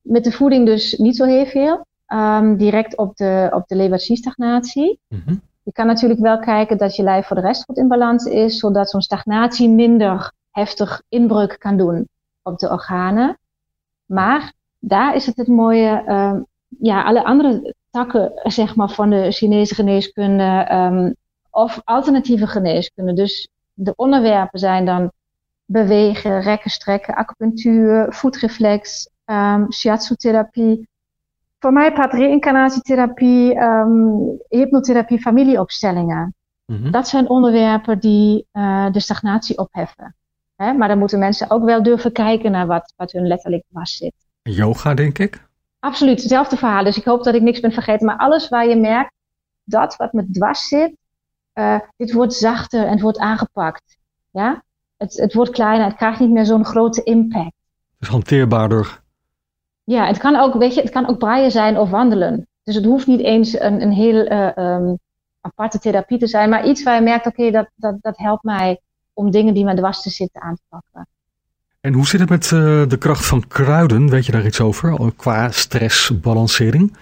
Met 0.00 0.24
de 0.24 0.32
voeding 0.32 0.66
dus 0.66 0.98
niet 0.98 1.16
zo 1.16 1.24
heel 1.24 1.46
veel. 1.46 1.86
Um, 2.12 2.56
direct 2.56 2.96
op 2.96 3.16
de, 3.16 3.48
op 3.52 3.66
de 3.66 3.76
lever-stagnatie. 3.76 5.00
Mm-hmm. 5.08 5.40
Je 5.62 5.72
kan 5.72 5.86
natuurlijk 5.86 6.20
wel 6.20 6.38
kijken 6.38 6.78
dat 6.78 6.96
je 6.96 7.02
lijf 7.02 7.26
voor 7.26 7.36
de 7.36 7.42
rest 7.42 7.64
goed 7.64 7.76
in 7.76 7.88
balans 7.88 8.24
is, 8.24 8.58
zodat 8.58 8.90
zo'n 8.90 9.00
stagnatie 9.00 9.68
minder 9.68 10.32
heftig 10.50 11.02
inbreuk 11.08 11.56
kan 11.58 11.76
doen 11.76 12.08
op 12.42 12.58
de 12.58 12.70
organen. 12.70 13.38
Maar 14.06 14.52
daar 14.78 15.14
is 15.14 15.26
het 15.26 15.36
het 15.36 15.48
mooie, 15.48 16.04
um, 16.08 16.46
ja, 16.68 17.02
alle 17.02 17.24
andere 17.24 17.74
takken 17.90 18.32
zeg 18.42 18.76
maar, 18.76 18.90
van 18.90 19.10
de 19.10 19.30
Chinese 19.30 19.74
geneeskunde 19.74 20.68
um, 20.72 21.14
of 21.50 21.80
alternatieve 21.84 22.46
geneeskunde. 22.46 23.12
Dus 23.12 23.48
de 23.74 23.92
onderwerpen 23.96 24.58
zijn 24.58 24.84
dan 24.84 25.12
bewegen, 25.64 26.40
rekken, 26.40 26.70
strekken, 26.70 27.14
acupunctuur, 27.14 28.12
voetreflex, 28.12 29.08
um, 29.24 29.72
shiatsu-therapie. 29.72 30.88
Voor 31.58 31.72
mij 31.72 31.92
pad 31.92 32.12
reïncarnatietherapie, 32.12 33.56
um, 33.56 34.38
hypnotherapie, 34.48 35.20
familieopstellingen. 35.20 36.34
Mm-hmm. 36.66 36.90
Dat 36.90 37.08
zijn 37.08 37.28
onderwerpen 37.28 37.98
die 37.98 38.46
uh, 38.52 38.90
de 38.92 39.00
stagnatie 39.00 39.58
opheffen. 39.58 40.14
Hè? 40.56 40.72
Maar 40.72 40.88
dan 40.88 40.98
moeten 40.98 41.18
mensen 41.18 41.50
ook 41.50 41.64
wel 41.64 41.82
durven 41.82 42.12
kijken 42.12 42.50
naar 42.50 42.66
wat, 42.66 42.92
wat 42.96 43.12
hun 43.12 43.26
letterlijk 43.26 43.64
was 43.68 43.96
zit. 43.96 44.14
Yoga, 44.42 44.94
denk 44.94 45.18
ik? 45.18 45.48
Absoluut, 45.78 46.20
hetzelfde 46.20 46.56
verhaal. 46.56 46.84
Dus 46.84 46.96
ik 46.96 47.04
hoop 47.04 47.24
dat 47.24 47.34
ik 47.34 47.42
niks 47.42 47.60
ben 47.60 47.72
vergeten. 47.72 48.06
Maar 48.06 48.16
alles 48.16 48.48
waar 48.48 48.68
je 48.68 48.76
merkt 48.76 49.12
dat 49.64 49.96
wat 49.96 50.12
met 50.12 50.34
dwars 50.34 50.68
zit, 50.68 50.96
uh, 51.60 51.78
dit 51.96 52.12
wordt 52.12 52.34
zachter 52.34 52.84
en 52.84 52.90
het 52.90 53.00
wordt 53.00 53.18
aangepakt. 53.18 53.98
Ja? 54.30 54.62
Het, 54.96 55.16
het 55.16 55.34
wordt 55.34 55.50
kleiner, 55.50 55.86
het 55.86 55.96
krijgt 55.96 56.20
niet 56.20 56.30
meer 56.30 56.44
zo'n 56.44 56.64
grote 56.64 57.02
impact. 57.02 57.54
Het 57.98 58.00
is 58.00 58.08
hanteerbaarder. 58.08 59.00
Ja, 59.84 60.06
het 60.06 60.18
kan 60.18 60.36
ook, 60.36 60.54
weet 60.54 60.74
je, 60.74 60.80
het 60.80 60.90
kan 60.90 61.08
ook 61.08 61.18
braaien 61.18 61.50
zijn 61.50 61.78
of 61.78 61.90
wandelen. 61.90 62.46
Dus 62.62 62.74
het 62.74 62.84
hoeft 62.84 63.06
niet 63.06 63.20
eens 63.20 63.60
een, 63.60 63.82
een 63.82 63.92
heel 63.92 64.24
eh, 64.24 64.56
ehm, 64.56 64.94
aparte 65.40 65.78
therapie 65.78 66.18
te 66.18 66.26
zijn, 66.26 66.50
maar 66.50 66.66
iets 66.66 66.82
waar 66.82 66.94
je 66.94 67.00
merkt, 67.00 67.26
oké, 67.26 67.50
dat, 67.50 67.70
dat, 67.74 67.96
dat 68.00 68.18
helpt 68.18 68.42
mij 68.42 68.80
om 69.12 69.30
dingen 69.30 69.54
die 69.54 69.64
me 69.64 69.74
dwars 69.74 70.02
te 70.02 70.10
zitten 70.10 70.40
aan 70.40 70.54
te 70.54 70.62
pakken. 70.68 71.08
En 71.80 71.92
hoe 71.92 72.06
zit 72.06 72.20
het 72.20 72.28
met 72.28 72.44
eh, 72.44 72.88
de 72.88 72.96
kracht 72.98 73.26
van 73.26 73.46
kruiden? 73.46 74.08
Weet 74.08 74.26
je 74.26 74.32
daar 74.32 74.46
iets 74.46 74.60
over? 74.60 75.12
Qua 75.16 75.50
stressbalancering? 75.50 76.96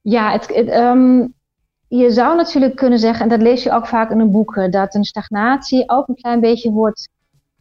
Ja, 0.00 0.32
het, 0.32 0.54
het, 0.54 0.68
ehm, 0.68 1.26
je 1.88 2.10
zou 2.10 2.36
natuurlijk 2.36 2.76
kunnen 2.76 2.98
zeggen, 2.98 3.22
en 3.22 3.28
dat 3.28 3.42
lees 3.42 3.62
je 3.62 3.72
ook 3.72 3.86
vaak 3.86 4.10
in 4.10 4.20
een 4.20 4.30
boeken, 4.30 4.70
dat 4.70 4.94
een 4.94 5.04
stagnatie 5.04 5.90
ook 5.90 6.08
een 6.08 6.14
klein 6.14 6.40
beetje 6.40 6.70
wordt 6.70 7.08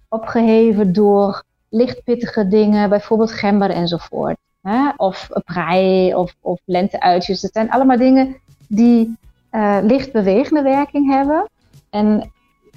opgeheven 0.09 0.93
door 0.93 1.43
lichtpittige 1.69 2.47
dingen, 2.47 2.89
bijvoorbeeld 2.89 3.31
gember 3.31 3.69
enzovoort. 3.69 4.37
Hè? 4.61 4.89
Of 4.97 5.29
prei 5.45 6.15
of, 6.15 6.35
of 6.41 6.59
lenteuitjes. 6.65 7.41
Dat 7.41 7.53
zijn 7.53 7.71
allemaal 7.71 7.97
dingen 7.97 8.35
die 8.67 9.17
eh, 9.49 9.77
licht 9.81 10.11
bewegende 10.11 10.61
werking 10.61 11.11
hebben. 11.11 11.49
En 11.89 12.31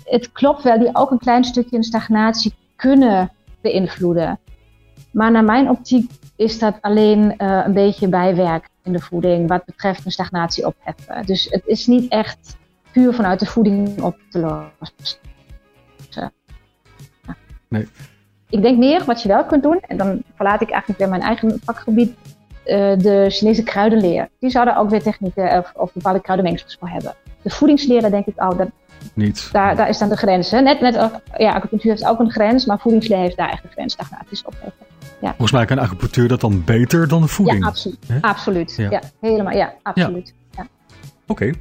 het 0.05 0.33
klopt 0.33 0.63
wel, 0.63 0.79
die 0.79 0.97
ook 0.97 1.11
een 1.11 1.19
klein 1.19 1.45
stukje 1.45 1.77
een 1.77 1.83
stagnatie 1.83 2.55
kunnen 2.77 3.31
beïnvloeden. 3.61 4.39
Maar 5.13 5.31
naar 5.31 5.45
mijn 5.45 5.71
optiek 5.71 6.11
is 6.41 6.59
dat 6.59 6.79
alleen 6.81 7.37
eh, 7.37 7.63
een 7.65 7.73
beetje 7.73 8.09
bijwerk 8.09 8.69
in 8.83 8.93
de 8.93 9.01
voeding 9.01 9.49
wat 9.49 9.65
betreft 9.65 10.05
een 10.05 10.11
stagnatie 10.11 10.67
opheffen. 10.67 11.27
Dus 11.27 11.47
het 11.51 11.63
is 11.67 11.87
niet 11.87 12.13
echt 12.13 12.57
puur 12.93 13.15
vanuit 13.15 13.41
de 13.41 13.47
voeding 13.47 14.03
op 14.03 14.17
te 14.31 14.39
lossen. 14.39 15.19
Nee. 17.69 17.89
Ik 18.49 18.63
denk 18.63 18.79
meer 18.79 19.05
wat 19.05 19.23
je 19.23 19.29
wel 19.29 19.45
kunt 19.45 19.63
doen, 19.63 19.81
en 19.81 19.97
dan 19.97 20.23
verlaat 20.35 20.61
ik 20.61 20.71
eigenlijk 20.71 20.99
weer 21.01 21.09
mijn 21.09 21.23
eigen 21.23 21.61
vakgebied, 21.65 22.15
eh, 22.65 22.99
de 22.99 23.27
Chinese 23.29 23.63
kruidenleer. 23.63 24.29
Die 24.39 24.51
zouden 24.51 24.77
ook 24.77 24.91
weer 24.91 25.03
technieken 25.03 25.59
of, 25.59 25.73
of 25.77 25.93
bepaalde 25.93 26.21
kruidenmengsels 26.21 26.77
voor 26.81 26.89
hebben. 26.89 27.15
De 27.43 27.51
voedingsleren 27.51 28.11
denk 28.11 28.27
ik, 28.27 28.43
oh, 28.43 28.59
dat, 28.59 28.69
Niet. 29.15 29.49
daar, 29.53 29.77
daar 29.77 29.89
is 29.89 29.99
dan 29.99 30.09
de 30.09 30.17
grens. 30.17 30.51
Hè? 30.51 30.61
Net, 30.61 30.81
net, 30.81 30.95
ja, 31.37 31.53
acupunctuur 31.53 31.91
heeft 31.91 32.07
ook 32.07 32.19
een 32.19 32.31
grens, 32.31 32.67
maar 32.67 32.79
voedingsleer 32.79 33.19
heeft 33.19 33.37
daar 33.37 33.51
echt 33.51 33.65
een 33.65 33.71
grens. 33.71 33.93
Stagnaties 33.93 34.45
opheffen. 34.45 34.90
Ja. 35.21 35.29
Volgens 35.29 35.53
mij 35.53 35.65
kan 35.65 35.79
acupunctuur 35.79 36.29
dat 36.29 36.41
dan 36.41 36.65
beter 36.65 37.09
dan 37.09 37.23
de 37.23 37.29
voeding. 37.29 37.65
Ja, 38.07 38.19
absoluut. 38.21 38.75
Ja. 38.77 38.91
Ja. 38.91 39.03
helemaal. 39.21 39.53
Ja, 39.53 39.75
absoluut. 39.83 40.35
Ja. 40.51 40.67
Oké. 41.27 41.53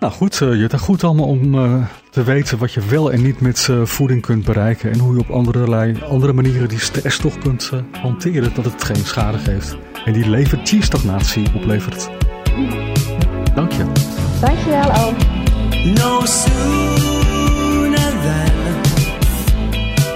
Nou 0.00 0.12
goed, 0.12 0.40
uh, 0.40 0.54
Jutta, 0.54 0.78
goed 0.78 1.04
allemaal 1.04 1.26
om 1.26 1.54
uh, 1.54 1.84
te 2.10 2.22
weten 2.22 2.58
wat 2.58 2.72
je 2.72 2.80
wel 2.80 3.12
en 3.12 3.22
niet 3.22 3.40
met 3.40 3.68
uh, 3.70 3.84
voeding 3.84 4.22
kunt 4.22 4.44
bereiken. 4.44 4.92
En 4.92 4.98
hoe 4.98 5.14
je 5.14 5.20
op 5.20 5.30
allerlei 5.30 6.02
andere 6.08 6.32
manieren 6.32 6.68
die 6.68 6.80
stress 6.80 7.18
toch 7.18 7.38
kunt 7.38 7.70
uh, 7.74 7.80
hanteren, 8.02 8.54
dat 8.54 8.64
het 8.64 8.84
geen 8.84 9.04
schade 9.04 9.38
geeft. 9.38 9.76
En 10.04 10.12
die 10.12 10.28
levertierstagnatie 10.28 11.46
oplevert. 11.54 12.10
Dank 13.54 13.72
je. 13.72 13.84
Dankjewel 14.40 15.06
ook. 15.06 15.16
No 15.84 16.20
sooner 16.24 18.10
than 18.22 18.50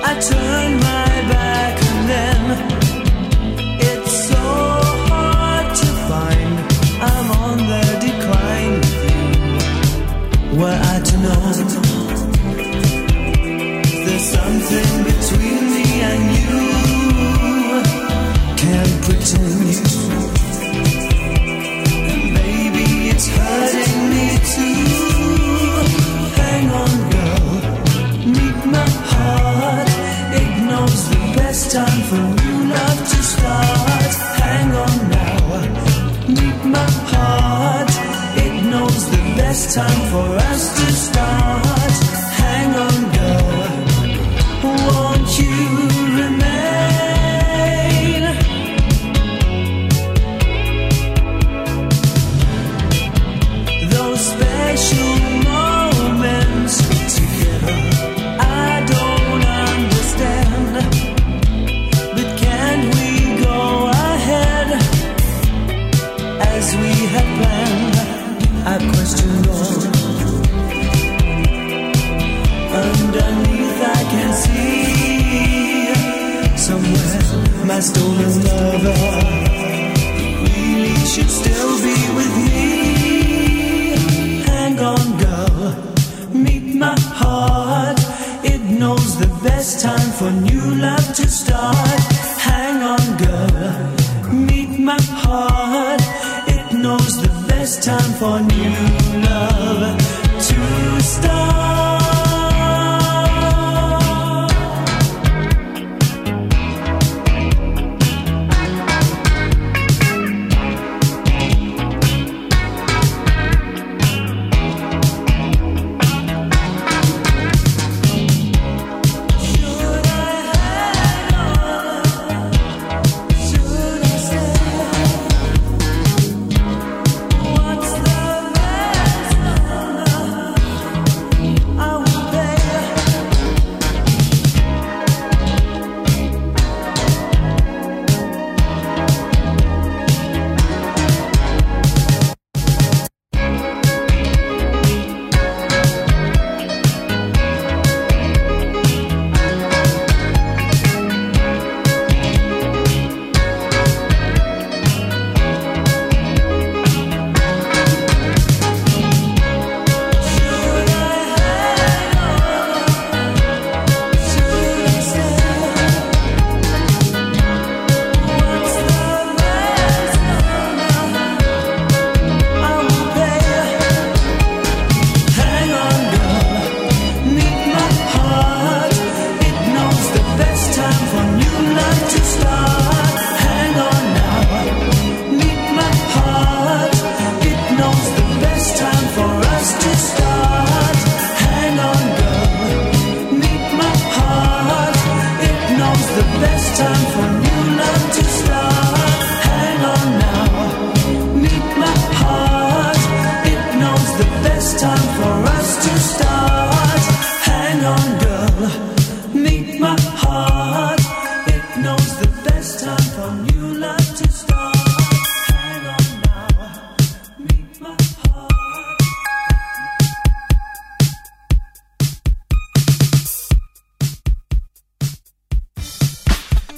I 0.04 0.20
turn 0.20 0.76
my 0.78 1.03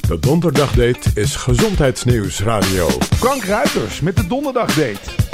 De 0.06 0.18
donderdagdate 0.20 1.10
is 1.14 1.36
gezondheidsnieuws 1.36 2.40
radio. 2.40 2.88
Frank 3.16 3.42
Ruiters 3.44 4.00
met 4.00 4.16
de 4.16 4.26
donderdagdate. 4.26 5.25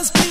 This 0.00 0.14
must 0.14 0.24
be, 0.24 0.29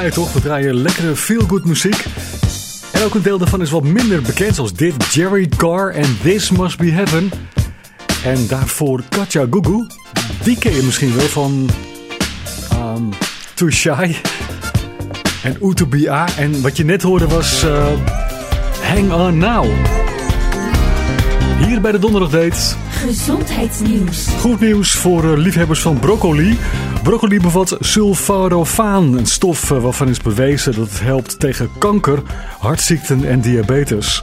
zei 0.00 0.12
toch, 0.12 0.32
we 0.32 0.40
draaien 0.40 0.74
lekkere 0.74 1.16
feel-good 1.16 1.64
muziek. 1.64 2.04
En 2.92 3.02
ook 3.02 3.14
een 3.14 3.22
deel 3.22 3.38
daarvan 3.38 3.60
is 3.60 3.70
wat 3.70 3.82
minder 3.82 4.22
bekend, 4.22 4.54
zoals 4.54 4.72
dit 4.72 5.04
Jerry 5.04 5.48
Carr 5.56 5.94
en 5.94 6.18
This 6.22 6.50
Must 6.50 6.78
Be 6.78 6.90
Heaven. 6.90 7.30
En 8.24 8.46
daarvoor 8.46 9.02
Katja 9.08 9.46
Gugu. 9.50 9.86
Die 10.42 10.58
ken 10.58 10.74
je 10.74 10.82
misschien 10.82 11.16
wel 11.16 11.26
van 11.26 11.68
um, 12.72 13.08
Too 13.54 13.70
Shy 13.70 14.14
en 15.42 15.56
Utopia. 15.62 16.28
En 16.36 16.62
wat 16.62 16.76
je 16.76 16.84
net 16.84 17.02
hoorde 17.02 17.28
was 17.28 17.64
uh, 17.64 17.86
Hang 18.82 19.12
On 19.12 19.38
Now. 19.38 19.66
Hier 21.66 21.80
bij 21.80 21.92
de 21.92 21.98
Donderdag 21.98 22.30
Date. 22.30 22.74
Gezondheidsnieuws. 22.90 24.28
Goed 24.38 24.60
nieuws 24.60 24.92
voor 24.92 25.32
eh, 25.32 25.38
liefhebbers 25.38 25.80
van 25.80 25.98
broccoli. 25.98 26.58
Broccoli 27.02 27.40
bevat 27.40 27.76
sulforafaan, 27.80 29.18
een 29.18 29.26
stof 29.26 29.70
eh, 29.70 29.82
waarvan 29.82 30.08
is 30.08 30.20
bewezen 30.20 30.74
dat 30.74 30.88
het 30.88 31.00
helpt 31.00 31.40
tegen 31.40 31.70
kanker, 31.78 32.22
hartziekten 32.58 33.24
en 33.24 33.40
diabetes. 33.40 34.22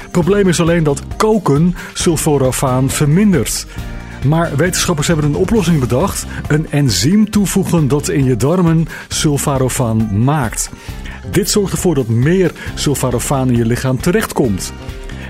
Het 0.00 0.10
probleem 0.10 0.48
is 0.48 0.60
alleen 0.60 0.82
dat 0.82 1.02
koken 1.16 1.74
sulforafaan 1.94 2.90
vermindert. 2.90 3.66
Maar 4.24 4.56
wetenschappers 4.56 5.06
hebben 5.06 5.24
een 5.24 5.34
oplossing 5.34 5.80
bedacht: 5.80 6.26
een 6.48 6.70
enzym 6.70 7.30
toevoegen 7.30 7.88
dat 7.88 8.08
in 8.08 8.24
je 8.24 8.36
darmen 8.36 8.88
sulforafaan 9.08 10.24
maakt. 10.24 10.70
Dit 11.30 11.50
zorgt 11.50 11.72
ervoor 11.72 11.94
dat 11.94 12.08
meer 12.08 12.52
sulforafaan 12.74 13.48
in 13.48 13.56
je 13.56 13.66
lichaam 13.66 14.00
terechtkomt. 14.00 14.72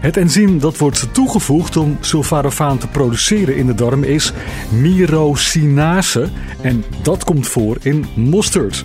Het 0.00 0.16
enzym 0.16 0.58
dat 0.58 0.78
wordt 0.78 1.08
toegevoegd 1.14 1.76
om 1.76 1.96
sulforafaan 2.00 2.78
te 2.78 2.88
produceren 2.88 3.56
in 3.56 3.66
de 3.66 3.74
darm 3.74 4.04
is 4.04 4.32
myrosinase 4.70 6.28
en 6.60 6.84
dat 7.02 7.24
komt 7.24 7.48
voor 7.48 7.76
in 7.82 8.06
mosterd. 8.14 8.84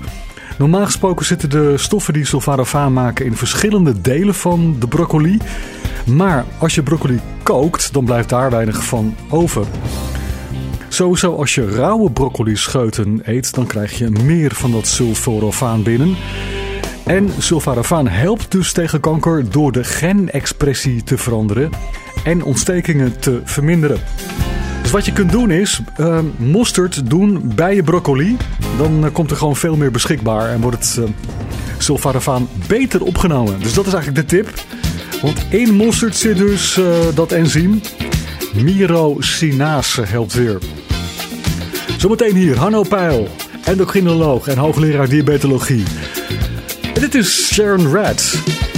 Normaal 0.58 0.86
gesproken 0.86 1.26
zitten 1.26 1.50
de 1.50 1.78
stoffen 1.78 2.13
die 2.13 2.26
sulforafaan 2.26 2.93
maken 2.93 3.26
in 3.26 3.36
verschillende 3.36 4.02
delen 4.02 4.36
van 4.36 4.76
de 4.80 4.88
broccoli. 4.88 5.38
Maar 6.06 6.45
als 6.58 6.76
je 6.76 6.84
broccoli 6.84 7.19
kookt, 7.43 7.93
dan 7.93 8.06
blijft 8.06 8.30
daar 8.30 8.50
weinig 8.50 8.84
van 8.84 9.15
over. 9.30 9.65
Sowieso 10.88 11.36
als 11.36 11.56
je 11.56 11.69
rauwe 11.69 12.12
broccoli 12.12 12.56
scheuten 12.56 13.21
eet, 13.24 13.54
dan 13.54 13.65
krijg 13.65 13.97
je 13.97 14.10
meer 14.10 14.56
van 14.56 14.71
dat 14.71 14.88
sulforafaan 14.88 15.84
binnen. 15.84 16.15
En 17.12 17.30
sulforafaan 17.38 18.08
helpt 18.08 18.52
dus 18.52 18.74
tegen 18.74 19.00
kanker 19.00 19.50
door 19.50 19.71
de 19.71 19.84
genexpressie 19.84 21.04
te 21.04 21.17
veranderen 21.17 21.69
en 22.24 22.43
ontstekingen 22.43 23.19
te 23.19 23.41
verminderen. 23.43 24.00
Dus 24.82 24.91
wat 24.91 25.06
je 25.06 25.13
kunt 25.13 25.32
doen 25.32 25.52
is 25.52 25.82
uh, 26.00 26.19
mosterd 26.38 27.10
doen 27.10 27.52
bij 27.56 27.76
je 27.76 27.84
broccoli. 27.84 28.38
Dan 28.78 29.06
uh, 29.06 29.12
komt 29.12 29.32
er 29.32 29.38
gewoon 29.38 29.56
veel 29.56 29.76
meer 29.76 29.91
beschikbaar 29.91 30.50
en 30.50 30.62
wordt 30.62 30.95
het 30.95 31.08
uh, 32.28 32.36
beter 32.67 33.04
opgenomen. 33.04 33.60
Dus 33.60 33.74
dat 33.74 33.86
is 33.86 33.93
eigenlijk 33.93 34.30
de 34.30 34.36
tip. 34.36 34.54
Want 35.21 35.45
in 35.50 35.74
mosterd 35.74 36.15
zit 36.15 36.38
dus 36.38 36.80
dat 37.13 37.32
enzym. 37.32 37.82
Myrosinase 38.54 40.02
helpt 40.02 40.34
weer. 40.34 40.58
Zometeen 41.97 42.36
hier 42.36 42.58
Hanno 42.58 42.84
Peil, 42.84 43.28
endocrinoloog 43.63 44.47
en 44.47 44.58
hoogleraar 44.58 45.10
diabetologie. 45.10 45.84
En 46.94 47.02
dit 47.02 47.16
is 47.16 47.54
Sharon 47.54 47.92
Red. 47.92 48.71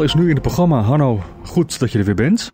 Is 0.00 0.14
nu 0.14 0.22
in 0.28 0.32
het 0.34 0.42
programma. 0.42 0.80
Hanno, 0.80 1.22
goed 1.44 1.78
dat 1.78 1.92
je 1.92 1.98
er 1.98 2.04
weer 2.04 2.14
bent. 2.14 2.52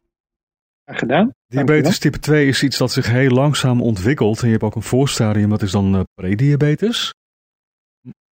Gedaan. 0.84 1.30
Diabetes 1.46 1.98
type 1.98 2.18
2 2.18 2.46
is 2.48 2.62
iets 2.62 2.78
dat 2.78 2.92
zich 2.92 3.06
heel 3.06 3.30
langzaam 3.30 3.82
ontwikkelt. 3.82 4.38
En 4.40 4.44
je 4.46 4.52
hebt 4.52 4.64
ook 4.64 4.74
een 4.74 4.82
voorstadium, 4.82 5.50
dat 5.50 5.62
is 5.62 5.70
dan 5.70 5.94
uh, 5.94 6.00
prediabetes. 6.14 7.14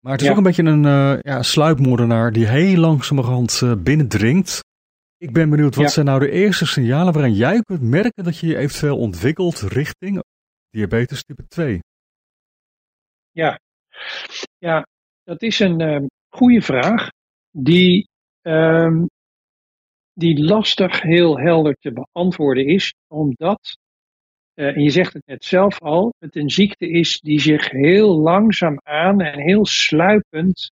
Maar 0.01 0.13
het 0.13 0.21
is 0.21 0.27
Ja. 0.27 0.33
ook 0.33 0.39
een 0.39 0.45
beetje 0.45 0.63
een 0.63 0.85
eh, 0.85 1.19
ja, 1.21 1.43
sluipmoordenaar 1.43 2.33
die 2.33 2.47
heel 2.47 2.77
langzamerhand 2.77 3.61
eh, 3.63 3.73
binnendringt. 3.79 4.65
Ik 5.17 5.33
ben 5.33 5.51
benieuwd, 5.51 5.75
wat 5.75 5.85
Ja. 5.85 5.91
zijn 5.91 6.07
nou 6.07 6.21
de 6.21 6.31
eerste 6.31 6.67
signalen 6.67 7.13
waarin 7.13 7.35
jij 7.35 7.61
kunt 7.63 7.83
merken 7.83 8.25
dat 8.25 8.39
je 8.39 8.47
je 8.47 8.57
eventueel 8.57 8.99
ontwikkelt 8.99 9.61
richting 9.61 10.23
diabetes 10.71 11.23
type 11.25 11.47
2? 11.49 11.79
Ja, 13.31 13.59
ja 14.59 14.87
dat 15.25 15.43
is 15.43 15.59
een 15.59 15.81
ehm, 15.81 16.07
goede 16.29 16.63
vraag 16.63 17.09
die, 17.51 18.09
ehm, 18.45 19.05
die 20.13 20.45
lastig 20.45 21.03
heel 21.03 21.39
helder 21.39 21.77
te 21.81 21.93
beantwoorden 21.93 22.67
is, 22.67 22.95
omdat, 23.09 23.79
eh, 24.55 24.67
en 24.67 24.83
je 24.83 24.91
zegt 24.91 25.13
het 25.13 25.27
net 25.27 25.45
zelf 25.45 25.81
al, 25.81 26.15
het 26.19 26.37
een 26.37 26.51
ziekte 26.51 26.89
is 26.89 27.21
die 27.21 27.41
zich 27.41 27.71
heel 27.71 28.19
langzaam 28.19 28.81
aan 28.83 29.21
en 29.21 29.41
heel 29.41 29.67
sluipend 29.67 30.71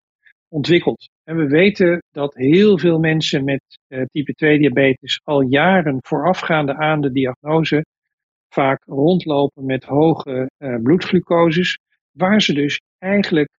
ontwikkelt. 0.48 1.10
En 1.24 1.36
we 1.36 1.48
weten 1.48 2.04
dat 2.12 2.36
heel 2.36 2.80
veel 2.80 3.00
mensen 3.00 3.44
met 3.44 3.62
eh, 3.88 4.02
type 4.12 4.34
2 4.34 4.58
diabetes 4.58 5.22
al 5.24 5.42
jaren 5.42 5.98
voorafgaande 6.02 6.76
aan 6.76 7.02
de 7.02 7.12
diagnose 7.12 7.86
vaak 8.50 8.84
rondlopen 8.86 9.66
met 9.66 9.84
hoge 9.84 10.50
eh, 10.58 10.76
bloedglucoses, 10.76 11.80
waar 12.12 12.42
ze 12.42 12.54
dus 12.54 12.82
eigenlijk 12.98 13.50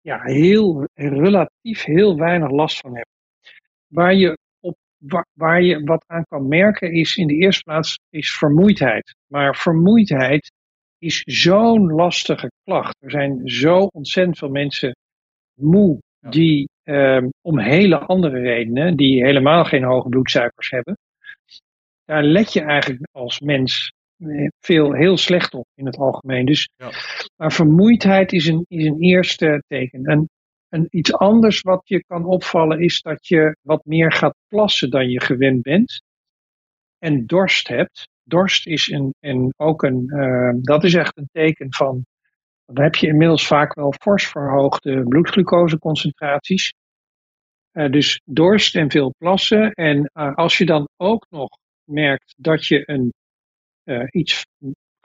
ja, 0.00 0.22
heel 0.22 0.88
relatief 0.94 1.84
heel 1.84 2.16
weinig 2.16 2.50
last 2.50 2.80
van 2.80 2.94
hebben. 2.94 3.15
Waar 3.86 4.14
je, 4.14 4.38
op, 4.60 4.76
waar, 5.32 5.62
je 5.62 5.84
wat 5.84 6.04
aan 6.06 6.24
kan 6.28 6.48
merken 6.48 6.92
is 6.92 7.16
in 7.16 7.26
de 7.26 7.34
eerste 7.34 7.62
plaats 7.62 7.98
is 8.10 8.36
vermoeidheid. 8.36 9.14
Maar 9.26 9.56
vermoeidheid 9.56 10.52
is 10.98 11.22
zo'n 11.24 11.92
lastige 11.92 12.50
klacht. 12.64 12.96
Er 13.00 13.10
zijn 13.10 13.48
zo 13.48 13.78
ontzettend 13.78 14.38
veel 14.38 14.50
mensen 14.50 14.96
moe 15.60 16.00
die 16.30 16.68
ehm, 16.82 17.28
om 17.40 17.58
hele 17.58 17.98
andere 17.98 18.40
redenen, 18.40 18.96
die 18.96 19.24
helemaal 19.24 19.64
geen 19.64 19.84
hoge 19.84 20.08
bloedsuikers 20.08 20.70
hebben, 20.70 20.96
daar 22.06 22.22
let 22.22 22.52
je 22.52 22.60
eigenlijk 22.60 23.08
als 23.12 23.40
mens 23.40 23.92
eh, 24.16 24.48
veel 24.60 24.92
heel 24.92 25.16
slecht 25.16 25.54
op 25.54 25.66
in 25.74 25.86
het 25.86 25.96
algemeen. 25.96 26.46
Dus, 26.46 26.68
Maar 27.36 27.52
vermoeidheid 27.52 28.32
is 28.32 28.46
een, 28.46 28.64
is 28.68 28.84
een 28.84 29.00
eerste 29.00 29.62
teken. 29.66 30.04
En, 30.04 30.28
en 30.76 30.86
iets 30.90 31.12
anders 31.12 31.60
wat 31.60 31.82
je 31.84 32.04
kan 32.04 32.24
opvallen 32.24 32.80
is 32.80 33.02
dat 33.02 33.26
je 33.26 33.56
wat 33.60 33.84
meer 33.84 34.12
gaat 34.12 34.36
plassen 34.48 34.90
dan 34.90 35.08
je 35.08 35.20
gewend 35.20 35.62
bent. 35.62 36.02
En 36.98 37.26
dorst 37.26 37.68
hebt. 37.68 38.08
Dorst 38.22 38.66
is 38.66 38.88
een, 38.88 39.14
en 39.20 39.54
ook 39.56 39.82
een, 39.82 40.08
eh, 40.08 40.54
dat 40.60 40.84
is 40.84 40.94
echt 40.94 41.16
een 41.16 41.28
teken 41.32 41.74
van, 41.74 42.06
dan 42.66 42.84
heb 42.84 42.94
je 42.94 43.06
inmiddels 43.06 43.46
vaak 43.46 43.74
wel 43.74 43.92
fors 44.00 44.26
verhoogde 44.26 45.02
bloedglucoseconcentraties. 45.02 46.74
Eh, 47.70 47.90
dus 47.90 48.20
dorst 48.24 48.76
en 48.76 48.90
veel 48.90 49.14
plassen. 49.18 49.72
En 49.72 50.10
eh, 50.12 50.34
als 50.34 50.58
je 50.58 50.66
dan 50.66 50.88
ook 50.96 51.26
nog 51.30 51.48
merkt 51.84 52.34
dat 52.36 52.66
je 52.66 52.82
een, 52.90 53.12
iets 54.10 54.46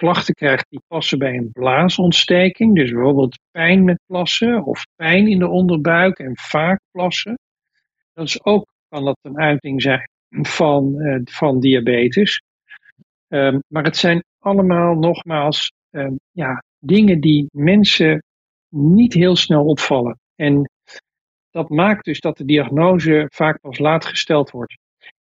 klachten 0.02 0.34
krijgt 0.34 0.66
die 0.70 0.82
passen 0.88 1.20
bij 1.20 1.38
een 1.38 1.52
blaasontsteking. 1.52 2.76
Dus 2.76 2.92
bijvoorbeeld 2.92 3.40
pijn 3.52 3.84
met 3.84 4.00
plassen 4.06 4.66
of 4.66 4.86
pijn 4.96 5.28
in 5.28 5.40
de 5.40 5.48
onderbuik 5.48 6.20
en 6.20 6.38
vaak 6.38 6.80
plassen. 6.92 7.40
Dat 8.14 8.28
is 8.28 8.44
ook, 8.44 8.66
kan 8.88 9.06
dat 9.06 9.18
een 9.22 9.40
uiting 9.40 9.82
zijn 9.82 10.10
van, 10.30 11.00
eh, 11.00 11.20
van 11.24 11.60
diabetes. 11.60 12.42
Ehm, 13.28 13.60
maar 13.68 13.84
het 13.84 13.98
zijn 13.98 14.24
allemaal 14.40 14.96
nogmaals 14.96 15.72
ehm, 15.92 16.16
ja, 16.32 16.64
dingen 16.80 17.20
die 17.20 17.48
mensen 17.52 18.24
niet 18.70 19.14
heel 19.14 19.36
snel 19.36 19.66
opvallen. 19.66 20.20
En 20.36 20.70
dat 21.50 21.70
maakt 21.70 22.06
dus 22.06 22.20
dat 22.20 22.38
de 22.38 22.46
diagnose 22.46 23.26
vaak 23.34 23.60
pas 23.60 23.80
laat 23.80 24.06
gesteld 24.06 24.52
wordt. 24.52 24.78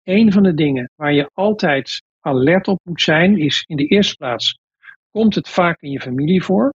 Een 0.03 0.33
van 0.33 0.43
de 0.43 0.55
dingen 0.55 0.91
waar 0.95 1.13
je 1.13 1.31
altijd 1.33 2.03
alert 2.21 2.69
op 2.69 2.81
moet 2.83 3.03
zijn, 3.03 3.39
is 3.39 3.65
in 3.67 3.77
de 3.77 3.87
eerste 3.87 4.17
plaats, 4.17 4.59
komt 5.17 5.35
het 5.35 5.49
vaak 5.49 5.81
in 5.81 5.91
je 5.91 6.01
familie 6.01 6.43
voor? 6.43 6.75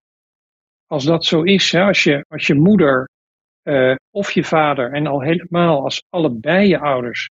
Als 0.85 1.05
dat 1.05 1.25
zo 1.25 1.41
is, 1.41 1.71
hè, 1.71 1.81
als, 1.81 2.03
je, 2.03 2.25
als 2.27 2.47
je 2.47 2.55
moeder 2.55 3.09
eh, 3.61 3.95
of 4.11 4.31
je 4.31 4.43
vader 4.43 4.93
en 4.93 5.07
al 5.07 5.21
helemaal 5.21 5.83
als 5.83 6.03
allebei 6.09 6.67
je 6.67 6.79
ouders 6.79 7.29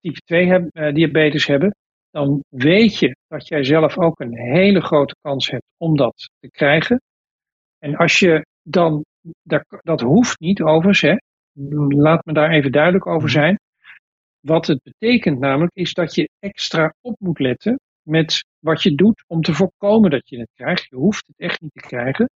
type 0.00 0.20
2 0.20 0.46
heb, 0.46 0.68
eh, 0.70 0.94
diabetes 0.94 1.46
hebben, 1.46 1.76
dan 2.10 2.44
weet 2.48 2.98
je 2.98 3.16
dat 3.26 3.48
jij 3.48 3.64
zelf 3.64 3.98
ook 3.98 4.20
een 4.20 4.36
hele 4.36 4.80
grote 4.80 5.14
kans 5.20 5.50
hebt 5.50 5.66
om 5.76 5.96
dat 5.96 6.30
te 6.38 6.50
krijgen. 6.50 7.00
En 7.78 7.96
als 7.96 8.18
je 8.18 8.46
dan, 8.62 9.04
dat, 9.42 9.64
dat 9.68 10.00
hoeft 10.00 10.40
niet 10.40 10.62
overigens, 10.62 11.00
hè, 11.00 11.16
laat 11.88 12.24
me 12.24 12.32
daar 12.32 12.50
even 12.50 12.72
duidelijk 12.72 13.06
over 13.06 13.30
zijn. 13.30 13.58
Wat 14.40 14.66
het 14.66 14.82
betekent 14.82 15.38
namelijk 15.38 15.74
is 15.74 15.92
dat 15.92 16.14
je 16.14 16.28
extra 16.38 16.94
op 17.00 17.16
moet 17.18 17.38
letten 17.38 17.80
met 18.02 18.44
wat 18.66 18.82
je 18.82 18.94
doet 18.94 19.24
om 19.26 19.40
te 19.40 19.54
voorkomen 19.54 20.10
dat 20.10 20.28
je 20.28 20.38
het 20.38 20.50
krijgt. 20.54 20.86
Je 20.88 20.96
hoeft 20.96 21.26
het 21.26 21.38
echt 21.38 21.60
niet 21.60 21.72
te 21.72 21.80
krijgen. 21.80 22.30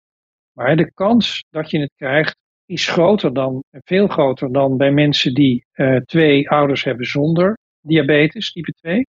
Maar 0.52 0.76
de 0.76 0.92
kans 0.92 1.44
dat 1.50 1.70
je 1.70 1.80
het 1.80 1.92
krijgt 1.96 2.36
is 2.66 2.88
groter 2.88 3.34
dan, 3.34 3.64
veel 3.70 4.06
groter 4.06 4.52
dan 4.52 4.76
bij 4.76 4.90
mensen 4.90 5.34
die 5.34 5.64
eh, 5.72 5.96
twee 5.96 6.50
ouders 6.50 6.84
hebben 6.84 7.06
zonder 7.06 7.58
diabetes 7.80 8.52
type 8.52 8.72
2. 8.72 9.06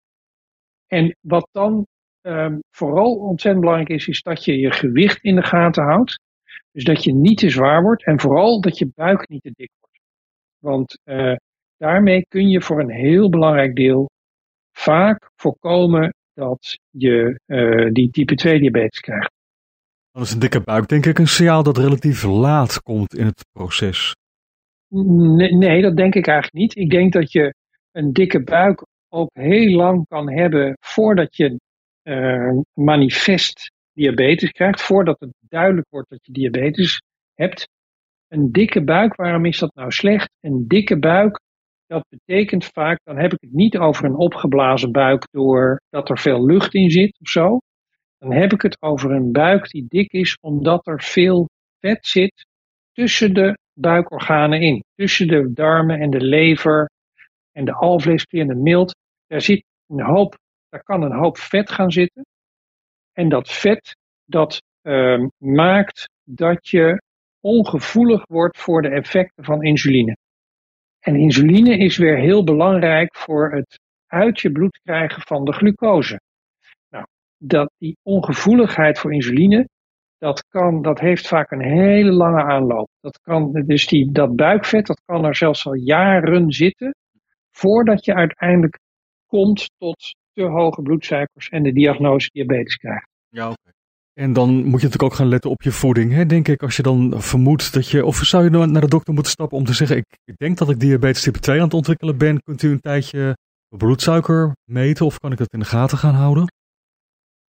En 0.88 1.18
wat 1.20 1.48
dan 1.52 1.86
ehm, 2.22 2.60
vooral 2.70 3.16
ontzettend 3.16 3.64
belangrijk 3.64 4.00
is, 4.00 4.08
is 4.08 4.22
dat 4.22 4.46
je 4.46 4.60
je 4.60 4.72
gewicht 4.72 5.24
in 5.24 5.36
de 5.36 5.44
gaten 5.44 5.84
houdt. 5.84 6.20
Dus 6.72 6.84
dat 6.84 7.04
je 7.04 7.14
niet 7.14 7.38
te 7.38 7.50
zwaar 7.50 7.82
wordt 7.82 8.06
en 8.06 8.20
vooral 8.20 8.62
dat 8.62 8.78
je 8.78 8.92
buik 8.96 9.28
niet 9.30 9.42
te 9.42 9.52
dik 9.56 9.72
wordt. 9.80 10.00
Want 10.60 11.00
eh, 11.04 11.36
daarmee 11.78 12.26
kun 12.28 12.50
je 12.50 12.62
voor 12.62 12.80
een 12.80 12.92
heel 12.92 13.30
belangrijk 13.30 13.76
deel 13.76 14.10
vaak 14.72 15.32
voorkomen 15.36 16.14
dat 16.34 16.80
je 16.90 17.40
eh, 17.46 17.92
die 17.92 18.10
type 18.10 18.36
2 18.36 18.60
diabetes 18.60 19.00
krijgt. 19.00 19.32
Dan 20.12 20.22
is 20.22 20.32
een 20.32 20.40
dikke 20.40 20.62
buik 20.62 20.88
denk 20.88 21.06
ik 21.06 21.20
een 21.20 21.28
signaal 21.28 21.64
dat 21.64 21.78
relatief 21.78 22.24
laat 22.24 22.82
komt 22.82 23.14
in 23.16 23.26
het 23.26 23.46
proces. 23.52 24.16
Nee, 24.88 25.56
nee, 25.56 25.82
dat 25.82 25.98
denk 25.98 26.16
ik 26.16 26.28
eigenlijk 26.28 26.56
niet. 26.56 26.76
Ik 26.76 26.90
denk 26.90 27.14
dat 27.14 27.32
je 27.32 27.54
een 27.92 28.14
dikke 28.14 28.44
buik 28.44 28.86
ook 29.10 29.30
heel 29.34 29.76
lang 29.76 30.08
kan 30.08 30.32
hebben 30.32 30.78
voordat 30.80 31.36
je 31.36 31.60
eh, 32.02 32.58
manifest 32.74 33.72
diabetes 33.94 34.52
krijgt, 34.52 34.82
voordat 34.82 35.20
het 35.20 35.34
duidelijk 35.40 35.88
wordt 35.90 36.10
dat 36.10 36.20
je 36.22 36.32
diabetes 36.32 37.02
hebt. 37.34 37.68
Een 38.28 38.52
dikke 38.52 38.84
buik, 38.84 39.16
waarom 39.16 39.46
is 39.46 39.60
dat 39.60 39.76
nou 39.76 39.92
slecht? 39.92 40.30
Een 40.40 40.68
dikke 40.68 41.00
buik, 41.00 41.40
dat 41.88 42.06
betekent 42.10 42.66
vaak, 42.66 43.00
dan 43.04 43.18
heb 43.18 43.34
ik 43.34 43.42
het 43.42 43.54
niet 43.54 43.78
over 43.78 44.06
een 44.06 44.16
opgeblazen 44.16 44.92
buik 44.92 45.28
doordat 45.32 46.10
er 46.10 46.20
veel 46.20 46.46
lucht 46.46 46.74
in 46.74 46.90
zit 46.90 47.18
of 47.20 47.30
zo. 47.30 47.58
Dan 48.18 48.34
heb 48.34 48.54
ik 48.54 48.62
het 48.62 48.82
over 48.82 49.12
een 49.12 49.32
buik 49.32 49.70
die 49.70 49.86
dik 49.88 50.12
is 50.12 50.38
omdat 50.42 50.88
er 50.88 51.02
veel 51.02 51.50
vet 51.80 52.06
zit 52.06 52.46
tussen 52.92 53.34
de 53.34 53.58
buikorganen 53.74 54.62
in. 54.62 54.84
Tussen 54.96 55.28
de 55.28 55.54
darmen 55.54 56.00
en 56.00 56.10
de 56.10 56.22
lever 56.22 56.90
en 57.52 57.66
de 57.66 57.74
alvleesklier 57.74 58.42
en 58.42 58.48
de 58.48 58.56
milt. 58.56 58.96
Daar 59.28 59.42
zit 59.42 59.66
een 59.88 60.02
hoop, 60.02 60.38
daar 60.70 60.84
kan 60.84 61.02
een 61.02 61.18
hoop 61.18 61.38
vet 61.38 61.72
gaan 61.72 61.92
zitten. 61.92 62.26
En 63.12 63.30
dat 63.30 63.52
vet, 63.52 63.96
dat 64.26 64.62
uh, 64.84 65.26
maakt 65.38 66.10
dat 66.24 66.68
je 66.68 67.02
ongevoelig 67.40 68.26
wordt 68.28 68.58
voor 68.58 68.82
de 68.82 68.90
effecten 68.90 69.44
van 69.44 69.64
insuline. 69.64 70.16
En 71.04 71.16
insuline 71.16 71.78
is 71.78 71.98
weer 71.98 72.18
heel 72.18 72.44
belangrijk 72.44 73.16
voor 73.16 73.52
het 73.52 73.80
uit 74.08 74.40
je 74.40 74.52
bloed 74.52 74.80
krijgen 74.84 75.22
van 75.22 75.46
de 75.46 75.54
glucose. 75.54 76.20
Nou, 76.90 77.06
dat 77.38 77.72
die 77.78 77.98
ongevoeligheid 78.02 79.00
voor 79.00 79.14
insuline, 79.14 79.68
dat, 80.18 80.48
kan, 80.48 80.82
dat 80.82 81.00
heeft 81.00 81.28
vaak 81.28 81.52
een 81.52 81.64
hele 81.64 82.12
lange 82.12 82.44
aanloop. 82.44 82.90
Dat 83.00 83.20
kan, 83.22 83.52
dus 83.52 83.88
die, 83.88 84.12
dat 84.12 84.36
buikvet, 84.36 84.86
dat 84.86 85.02
kan 85.06 85.26
er 85.26 85.36
zelfs 85.36 85.66
al 85.66 85.74
jaren 85.74 86.52
zitten, 86.52 86.96
voordat 87.52 88.06
je 88.06 88.14
uiteindelijk 88.14 88.80
komt 89.26 89.70
tot 89.78 90.16
te 90.34 90.44
hoge 90.44 90.82
bloedsuikers 90.82 91.50
en 91.50 91.64
de 91.64 91.74
diagnose 91.74 92.30
diabetes 92.32 92.76
krijgt. 92.76 93.08
Ja, 93.30 93.50
oké. 93.50 93.73
En 94.14 94.34
dan 94.34 94.50
moet 94.50 94.64
je 94.64 94.70
natuurlijk 94.70 95.04
ook 95.04 95.14
gaan 95.14 95.28
letten 95.28 95.50
op 95.50 95.62
je 95.62 95.72
voeding, 95.72 96.14
hè? 96.14 96.26
denk 96.26 96.48
ik. 96.48 96.62
Als 96.62 96.76
je 96.76 96.84
dan 96.84 97.22
vermoedt 97.22 97.74
dat 97.74 97.90
je, 97.90 98.06
of 98.06 98.16
zou 98.16 98.44
je 98.44 98.50
nou 98.50 98.68
naar 98.68 98.82
de 98.82 98.88
dokter 98.88 99.14
moeten 99.14 99.32
stappen 99.32 99.58
om 99.58 99.64
te 99.64 99.74
zeggen, 99.74 99.98
ik, 99.98 100.38
denk 100.38 100.58
dat 100.58 100.70
ik 100.70 100.80
diabetes 100.80 101.22
type 101.22 101.40
2 101.40 101.58
aan 101.58 101.64
het 101.64 101.74
ontwikkelen 101.74 102.18
ben. 102.18 102.42
Kunt 102.42 102.62
u 102.62 102.72
een 102.72 102.80
tijdje 102.80 103.38
bloedsuiker 103.78 104.56
meten 104.64 105.06
of 105.06 105.20
kan 105.20 105.32
ik 105.32 105.38
dat 105.38 105.54
in 105.54 105.60
de 105.60 105.66
gaten 105.66 105.98
gaan 105.98 106.14
houden? 106.14 106.54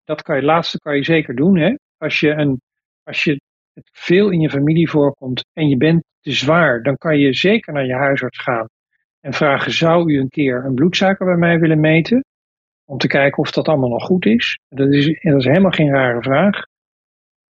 Dat 0.04 0.22
kan 0.22 0.36
je, 0.36 0.44
laatste 0.44 0.80
kan 0.80 0.96
je 0.96 1.04
zeker 1.04 1.36
doen. 1.36 1.58
Hè? 1.58 1.76
Als, 1.98 2.20
je 2.20 2.30
een, 2.30 2.62
als 3.04 3.24
je 3.24 3.42
het 3.74 3.90
veel 3.92 4.30
in 4.30 4.40
je 4.40 4.50
familie 4.50 4.90
voorkomt 4.90 5.46
en 5.54 5.68
je 5.68 5.78
bent 5.78 6.04
te 6.20 6.32
zwaar, 6.32 6.84
dan 6.84 6.98
kan 6.98 7.20
je 7.20 7.34
zeker 7.34 7.74
naar 7.74 7.86
je 7.86 7.94
huisarts 7.94 8.40
gaan 8.40 8.68
en 9.20 9.34
vragen, 9.34 9.72
zou 9.72 10.12
u 10.12 10.20
een 10.20 10.30
keer 10.30 10.66
een 10.66 10.76
bloedsuiker 10.76 11.26
bij 11.26 11.38
mij 11.38 11.60
willen 11.60 11.80
meten? 11.80 12.24
Om 12.86 12.98
te 12.98 13.08
kijken 13.08 13.44
of 13.44 13.52
dat 13.52 13.68
allemaal 13.68 13.90
nog 13.90 14.04
goed 14.04 14.26
is. 14.26 14.60
Dat 14.70 14.94
is, 14.94 15.08
is 15.08 15.46
helemaal 15.46 15.72
geen 15.72 15.92
rare 15.92 16.22
vraag. 16.22 16.66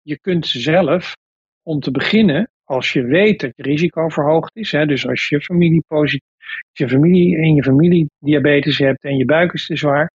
Je 0.02 0.20
kunt 0.20 0.48
zelf, 0.48 1.16
om 1.64 1.80
te 1.80 1.92
beginnen, 1.92 2.52
als 2.64 2.94
je 2.94 3.04
weet 3.04 3.40
dat 3.40 3.52
je 3.56 3.64
risico 3.64 4.10
verhoogd 4.10 4.56
is, 4.56 4.72
hè, 4.72 4.86
dus 4.86 5.08
als 5.08 5.28
je 5.28 5.42
familie 5.42 5.84
posit- 5.88 6.24
als 6.44 6.78
je 6.78 6.90
familie 6.90 7.38
in 7.38 7.56
je 7.56 7.64
familie 7.64 8.10
diabetes 8.20 8.78
hebt 8.78 9.04
en 9.04 9.18
je 9.18 9.26
buik 9.26 9.54
is 9.54 9.66
te 9.66 9.78
zwaar, 9.78 10.12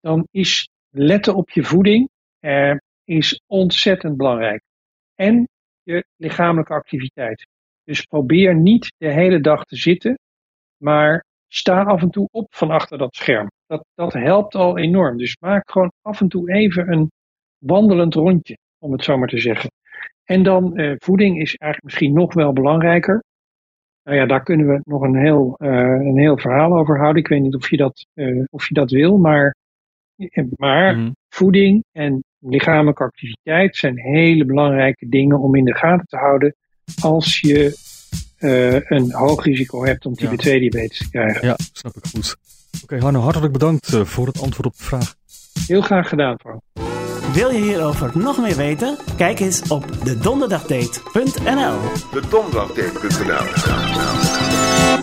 dan 0.00 0.26
is 0.30 0.68
letten 0.90 1.34
op 1.34 1.50
je 1.50 1.64
voeding 1.64 2.08
eh, 2.40 2.74
is 3.04 3.42
ontzettend 3.46 4.16
belangrijk. 4.16 4.62
En 5.14 5.48
je 5.82 6.04
lichamelijke 6.16 6.74
activiteit. 6.74 7.46
Dus 7.84 8.02
probeer 8.02 8.54
niet 8.54 8.92
de 8.96 9.12
hele 9.12 9.40
dag 9.40 9.64
te 9.64 9.76
zitten, 9.76 10.18
maar 10.76 11.24
sta 11.48 11.82
af 11.82 12.02
en 12.02 12.10
toe 12.10 12.28
op 12.30 12.54
van 12.54 12.70
achter 12.70 12.98
dat 12.98 13.14
scherm. 13.14 13.48
Dat, 13.68 13.84
dat 13.94 14.12
helpt 14.12 14.54
al 14.54 14.78
enorm. 14.78 15.18
Dus 15.18 15.36
maak 15.40 15.70
gewoon 15.70 15.92
af 16.02 16.20
en 16.20 16.28
toe 16.28 16.52
even 16.52 16.92
een 16.92 17.10
wandelend 17.58 18.14
rondje, 18.14 18.58
om 18.78 18.92
het 18.92 19.04
zo 19.04 19.18
maar 19.18 19.28
te 19.28 19.38
zeggen. 19.38 19.70
En 20.24 20.42
dan 20.42 20.76
eh, 20.76 20.94
voeding 20.98 21.40
is 21.40 21.54
eigenlijk 21.54 21.82
misschien 21.82 22.12
nog 22.12 22.34
wel 22.34 22.52
belangrijker. 22.52 23.22
Nou 24.08 24.20
ja, 24.20 24.26
daar 24.26 24.42
kunnen 24.42 24.66
we 24.66 24.80
nog 24.84 25.02
een 25.02 25.16
heel, 25.16 25.54
eh, 25.58 25.70
een 26.06 26.18
heel 26.18 26.38
verhaal 26.38 26.78
over 26.78 26.98
houden. 26.98 27.22
Ik 27.22 27.28
weet 27.28 27.42
niet 27.42 27.54
of 27.54 27.70
je 27.70 27.76
dat, 27.76 28.06
eh, 28.14 28.42
of 28.50 28.68
je 28.68 28.74
dat 28.74 28.90
wil, 28.90 29.18
maar, 29.18 29.54
eh, 30.16 30.44
maar 30.56 31.12
voeding 31.28 31.84
en 31.92 32.24
lichamelijke 32.38 33.02
activiteit 33.02 33.76
zijn 33.76 33.98
hele 33.98 34.44
belangrijke 34.44 35.08
dingen 35.08 35.38
om 35.38 35.54
in 35.54 35.64
de 35.64 35.74
gaten 35.74 36.06
te 36.06 36.16
houden 36.16 36.54
als 37.00 37.40
je 37.40 37.76
een 38.88 39.12
hoog 39.12 39.44
risico 39.44 39.84
hebt 39.84 40.06
om 40.06 40.14
type 40.14 40.36
2 40.36 40.60
diabetes 40.60 40.98
te 40.98 41.10
krijgen. 41.10 41.46
Ja, 41.46 41.56
snap 41.72 41.96
ik 41.96 42.04
goed. 42.04 42.36
Oké, 42.82 42.98
Hanno, 42.98 43.20
hartelijk 43.20 43.52
bedankt 43.52 43.94
eh, 43.94 44.04
voor 44.04 44.26
het 44.26 44.40
antwoord 44.40 44.66
op 44.66 44.76
de 44.76 44.84
vraag. 44.84 45.14
Heel 45.66 45.80
graag 45.80 46.08
gedaan, 46.08 46.36
Frank. 46.38 46.60
Wil 47.32 47.50
je 47.50 47.62
hierover 47.62 48.10
nog 48.14 48.38
meer 48.38 48.56
weten? 48.56 48.98
Kijk 49.16 49.40
eens 49.40 49.62
op 49.68 50.04
De 50.04 50.18
donderdagdate.nl 50.18 51.74
iets 53.04 53.68
uh, 53.68 54.97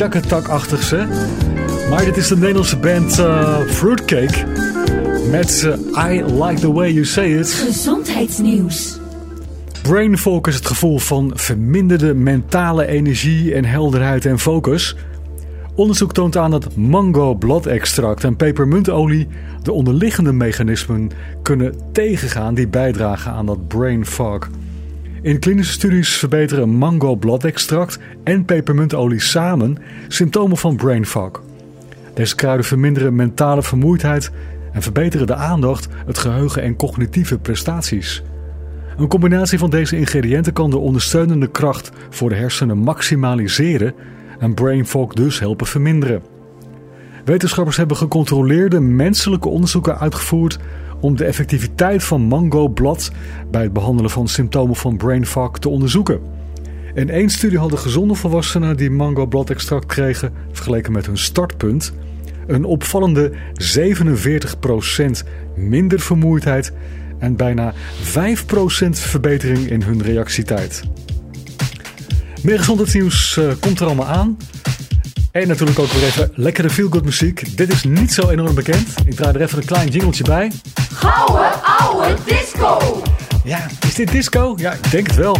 shakatak-achtigs, 0.00 0.90
hè? 0.90 1.06
Maar 1.90 2.04
dit 2.04 2.16
is 2.16 2.28
de 2.28 2.36
Nederlandse 2.36 2.76
band 2.76 3.18
uh, 3.18 3.58
Fruitcake 3.58 4.46
met 5.30 5.62
uh, 5.66 6.12
I 6.12 6.24
Like 6.24 6.60
The 6.60 6.72
Way 6.72 6.92
You 6.92 7.04
Say 7.04 7.38
It. 7.38 7.50
Gezondheidsnieuws. 7.50 8.98
Brain 9.82 10.18
fog 10.18 10.46
is 10.46 10.54
het 10.54 10.66
gevoel 10.66 10.98
van 10.98 11.32
verminderde 11.34 12.14
mentale 12.14 12.86
energie 12.86 13.54
en 13.54 13.64
helderheid 13.64 14.26
en 14.26 14.38
focus. 14.38 14.96
Onderzoek 15.74 16.12
toont 16.12 16.36
aan 16.36 16.50
dat 16.50 16.76
mango 16.76 17.34
bladextract 17.34 18.24
en 18.24 18.36
pepermuntolie 18.36 19.28
de 19.62 19.72
onderliggende 19.72 20.32
mechanismen 20.32 21.10
kunnen 21.42 21.74
tegengaan 21.92 22.54
die 22.54 22.68
bijdragen 22.68 23.32
aan 23.32 23.46
dat 23.46 23.68
brain 23.68 24.06
fog. 24.06 24.48
In 25.22 25.38
klinische 25.38 25.72
studies 25.72 26.16
verbeteren 26.16 26.68
mango 26.68 27.16
bladextract 27.16 27.98
en 28.24 28.44
pepermuntolie 28.44 29.20
samen 29.20 29.78
symptomen 30.08 30.56
van 30.56 30.76
brain 30.76 31.06
fog. 31.06 31.42
Deze 32.14 32.34
kruiden 32.34 32.66
verminderen 32.66 33.14
mentale 33.14 33.62
vermoeidheid 33.62 34.30
en 34.72 34.82
verbeteren 34.82 35.26
de 35.26 35.34
aandacht, 35.34 35.88
het 36.06 36.18
geheugen 36.18 36.62
en 36.62 36.76
cognitieve 36.76 37.38
prestaties. 37.38 38.22
Een 38.96 39.08
combinatie 39.08 39.58
van 39.58 39.70
deze 39.70 39.96
ingrediënten 39.96 40.52
kan 40.52 40.70
de 40.70 40.78
ondersteunende 40.78 41.50
kracht 41.50 41.90
voor 42.10 42.28
de 42.28 42.34
hersenen 42.34 42.78
maximaliseren 42.78 43.94
en 44.38 44.54
brain 44.54 44.86
fog 44.86 45.12
dus 45.12 45.38
helpen 45.38 45.66
verminderen. 45.66 46.22
Wetenschappers 47.24 47.76
hebben 47.76 47.96
gecontroleerde 47.96 48.80
menselijke 48.80 49.48
onderzoeken 49.48 49.98
uitgevoerd 49.98 50.58
om 51.00 51.16
de 51.16 51.24
effectiviteit 51.24 52.04
van 52.04 52.20
mango-blad 52.20 53.10
bij 53.50 53.62
het 53.62 53.72
behandelen 53.72 54.10
van 54.10 54.28
symptomen 54.28 54.76
van 54.76 54.96
brain 54.96 55.26
fog 55.26 55.58
te 55.58 55.68
onderzoeken. 55.68 56.20
In 56.94 57.10
één 57.10 57.30
studie 57.30 57.58
hadden 57.58 57.78
gezonde 57.78 58.14
volwassenen 58.14 58.76
die 58.76 58.90
mango-bladextract 58.90 59.86
kregen, 59.86 60.32
vergeleken 60.52 60.92
met 60.92 61.06
hun 61.06 61.18
startpunt, 61.18 61.92
een 62.46 62.64
opvallende 62.64 63.32
47% 63.32 63.34
minder 65.56 66.00
vermoeidheid 66.00 66.72
en 67.18 67.36
bijna 67.36 67.74
5% 67.74 67.76
verbetering 68.90 69.70
in 69.70 69.82
hun 69.82 70.02
reactietijd. 70.02 70.82
Meer 72.42 72.58
gezondheidsnieuws 72.58 73.36
uh, 73.36 73.52
komt 73.60 73.80
er 73.80 73.86
allemaal 73.86 74.06
aan. 74.06 74.36
En 75.30 75.48
natuurlijk 75.48 75.78
ook 75.78 75.92
weer 75.92 76.04
even 76.04 76.32
lekkere 76.34 76.70
feel-good 76.70 77.04
muziek. 77.04 77.56
Dit 77.56 77.72
is 77.72 77.84
niet 77.84 78.12
zo 78.12 78.28
enorm 78.28 78.54
bekend. 78.54 78.88
Ik 79.04 79.14
draai 79.14 79.34
er 79.34 79.40
even 79.40 79.58
een 79.58 79.64
klein 79.64 79.88
jingeltje 79.88 80.24
bij. 80.24 80.52
Gouden 80.92 81.62
oude 81.62 82.16
disco! 82.24 83.02
Ja, 83.44 83.66
is 83.86 83.94
dit 83.94 84.10
disco? 84.10 84.54
Ja, 84.56 84.72
ik 84.72 84.90
denk 84.90 85.06
het 85.06 85.16
wel. 85.16 85.36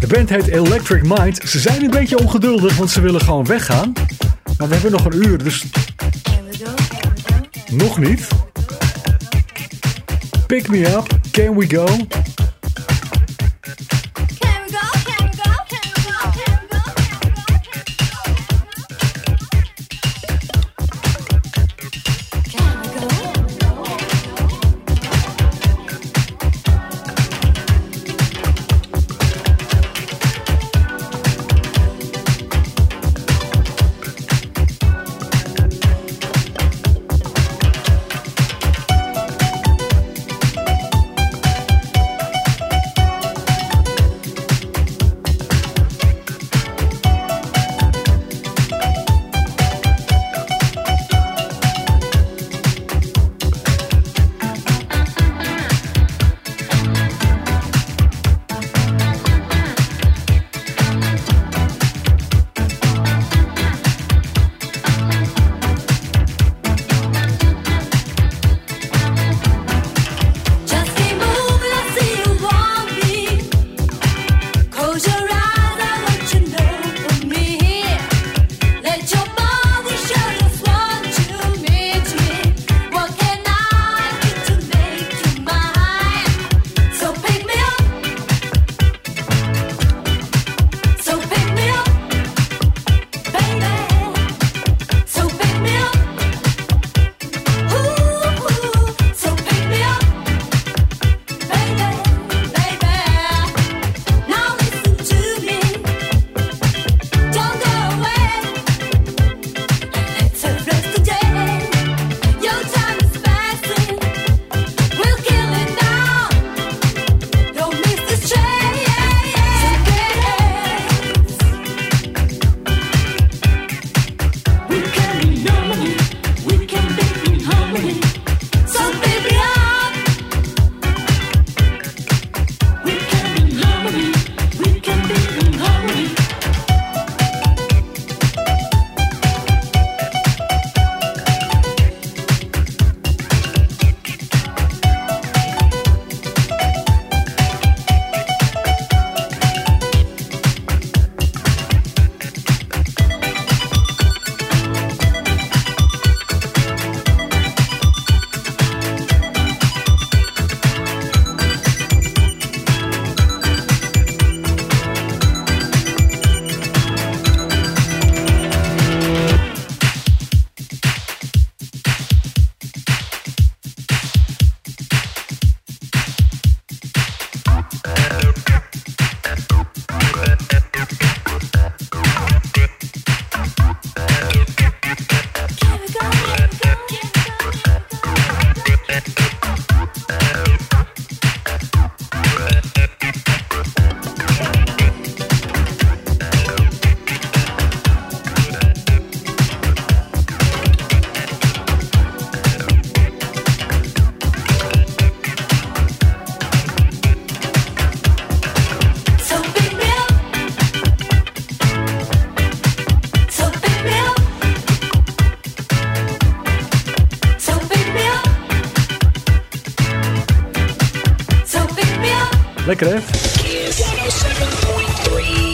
De 0.00 0.06
band 0.06 0.28
heet 0.28 0.46
Electric 0.46 1.02
Mind. 1.02 1.40
Ze 1.44 1.58
zijn 1.58 1.84
een 1.84 1.90
beetje 1.90 2.18
ongeduldig, 2.18 2.76
want 2.76 2.90
ze 2.90 3.00
willen 3.00 3.20
gewoon 3.20 3.46
weggaan. 3.46 3.92
Maar 4.58 4.68
we 4.68 4.74
hebben 4.74 4.92
nog 4.92 5.04
een 5.04 5.26
uur, 5.26 5.44
dus... 5.44 5.64
Nog 7.72 7.98
niet. 7.98 8.28
Pick 10.46 10.68
me 10.68 10.86
up, 10.86 11.06
can 11.30 11.56
we 11.56 11.66
go? 11.76 11.86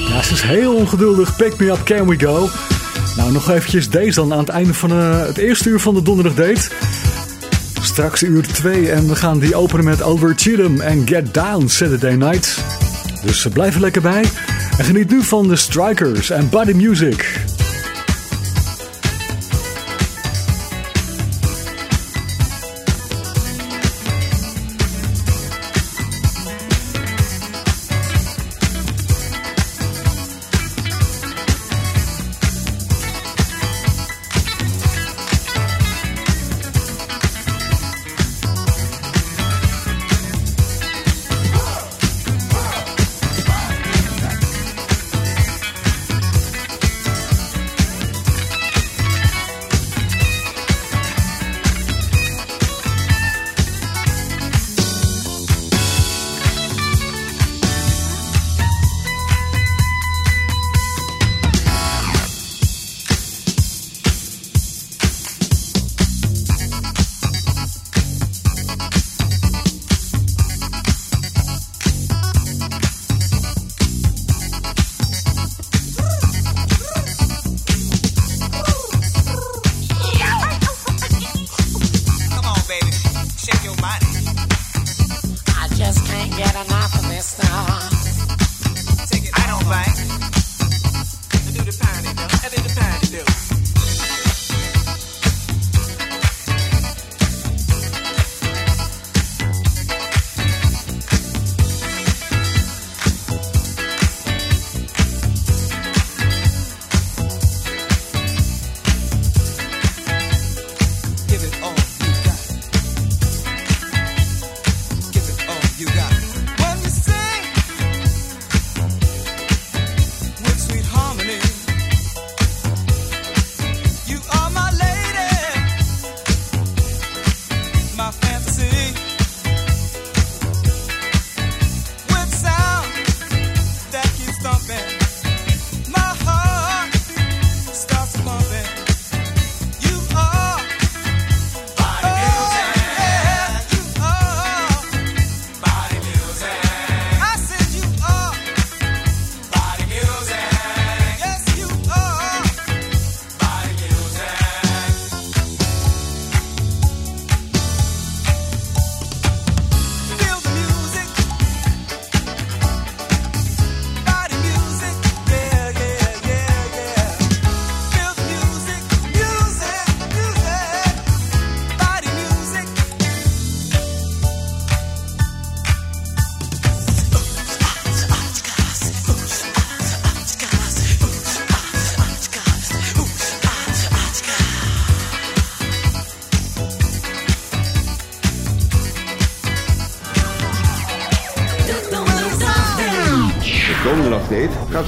Ja, 0.09 0.23
ze 0.23 0.33
is 0.33 0.43
heel 0.43 0.75
ongeduldig. 0.75 1.37
Pick 1.37 1.59
me 1.59 1.67
up, 1.67 1.85
can 1.85 2.09
we 2.09 2.19
go? 2.19 2.49
Nou, 3.17 3.33
nog 3.33 3.51
eventjes 3.51 3.91
deze 3.91 4.15
dan 4.21 4.33
aan 4.33 4.39
het 4.39 4.49
einde 4.49 4.75
van 4.75 4.91
eh, 4.91 5.27
het 5.27 5.39
eerste 5.39 5.69
uur 5.69 5.81
van 5.81 5.95
de 5.95 6.03
donderdag 6.03 6.35
date. 6.35 6.69
Straks 7.83 8.23
uur 8.23 8.47
2 8.47 8.91
en 8.91 9.09
we 9.09 9.17
gaan 9.17 9.39
die 9.39 9.55
openen 9.55 9.85
met 9.85 10.03
Over 10.03 10.33
Cheatham 10.37 10.81
en 10.81 11.07
Get 11.07 11.35
Down 11.35 11.67
Saturday 11.67 12.15
Night. 12.15 12.59
Dus 13.25 13.47
eh, 13.47 13.53
blijf 13.53 13.75
er 13.75 13.81
lekker 13.81 14.03
bij. 14.03 14.25
En 14.79 14.85
geniet 14.85 15.11
nu 15.11 15.23
van 15.23 15.49
de 15.49 15.57
Strikers 15.57 16.31
en 16.31 16.49
Body 16.49 16.73
Music. 16.73 17.54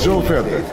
Donderdagdate 0.07 0.51
gaat 0.51 0.66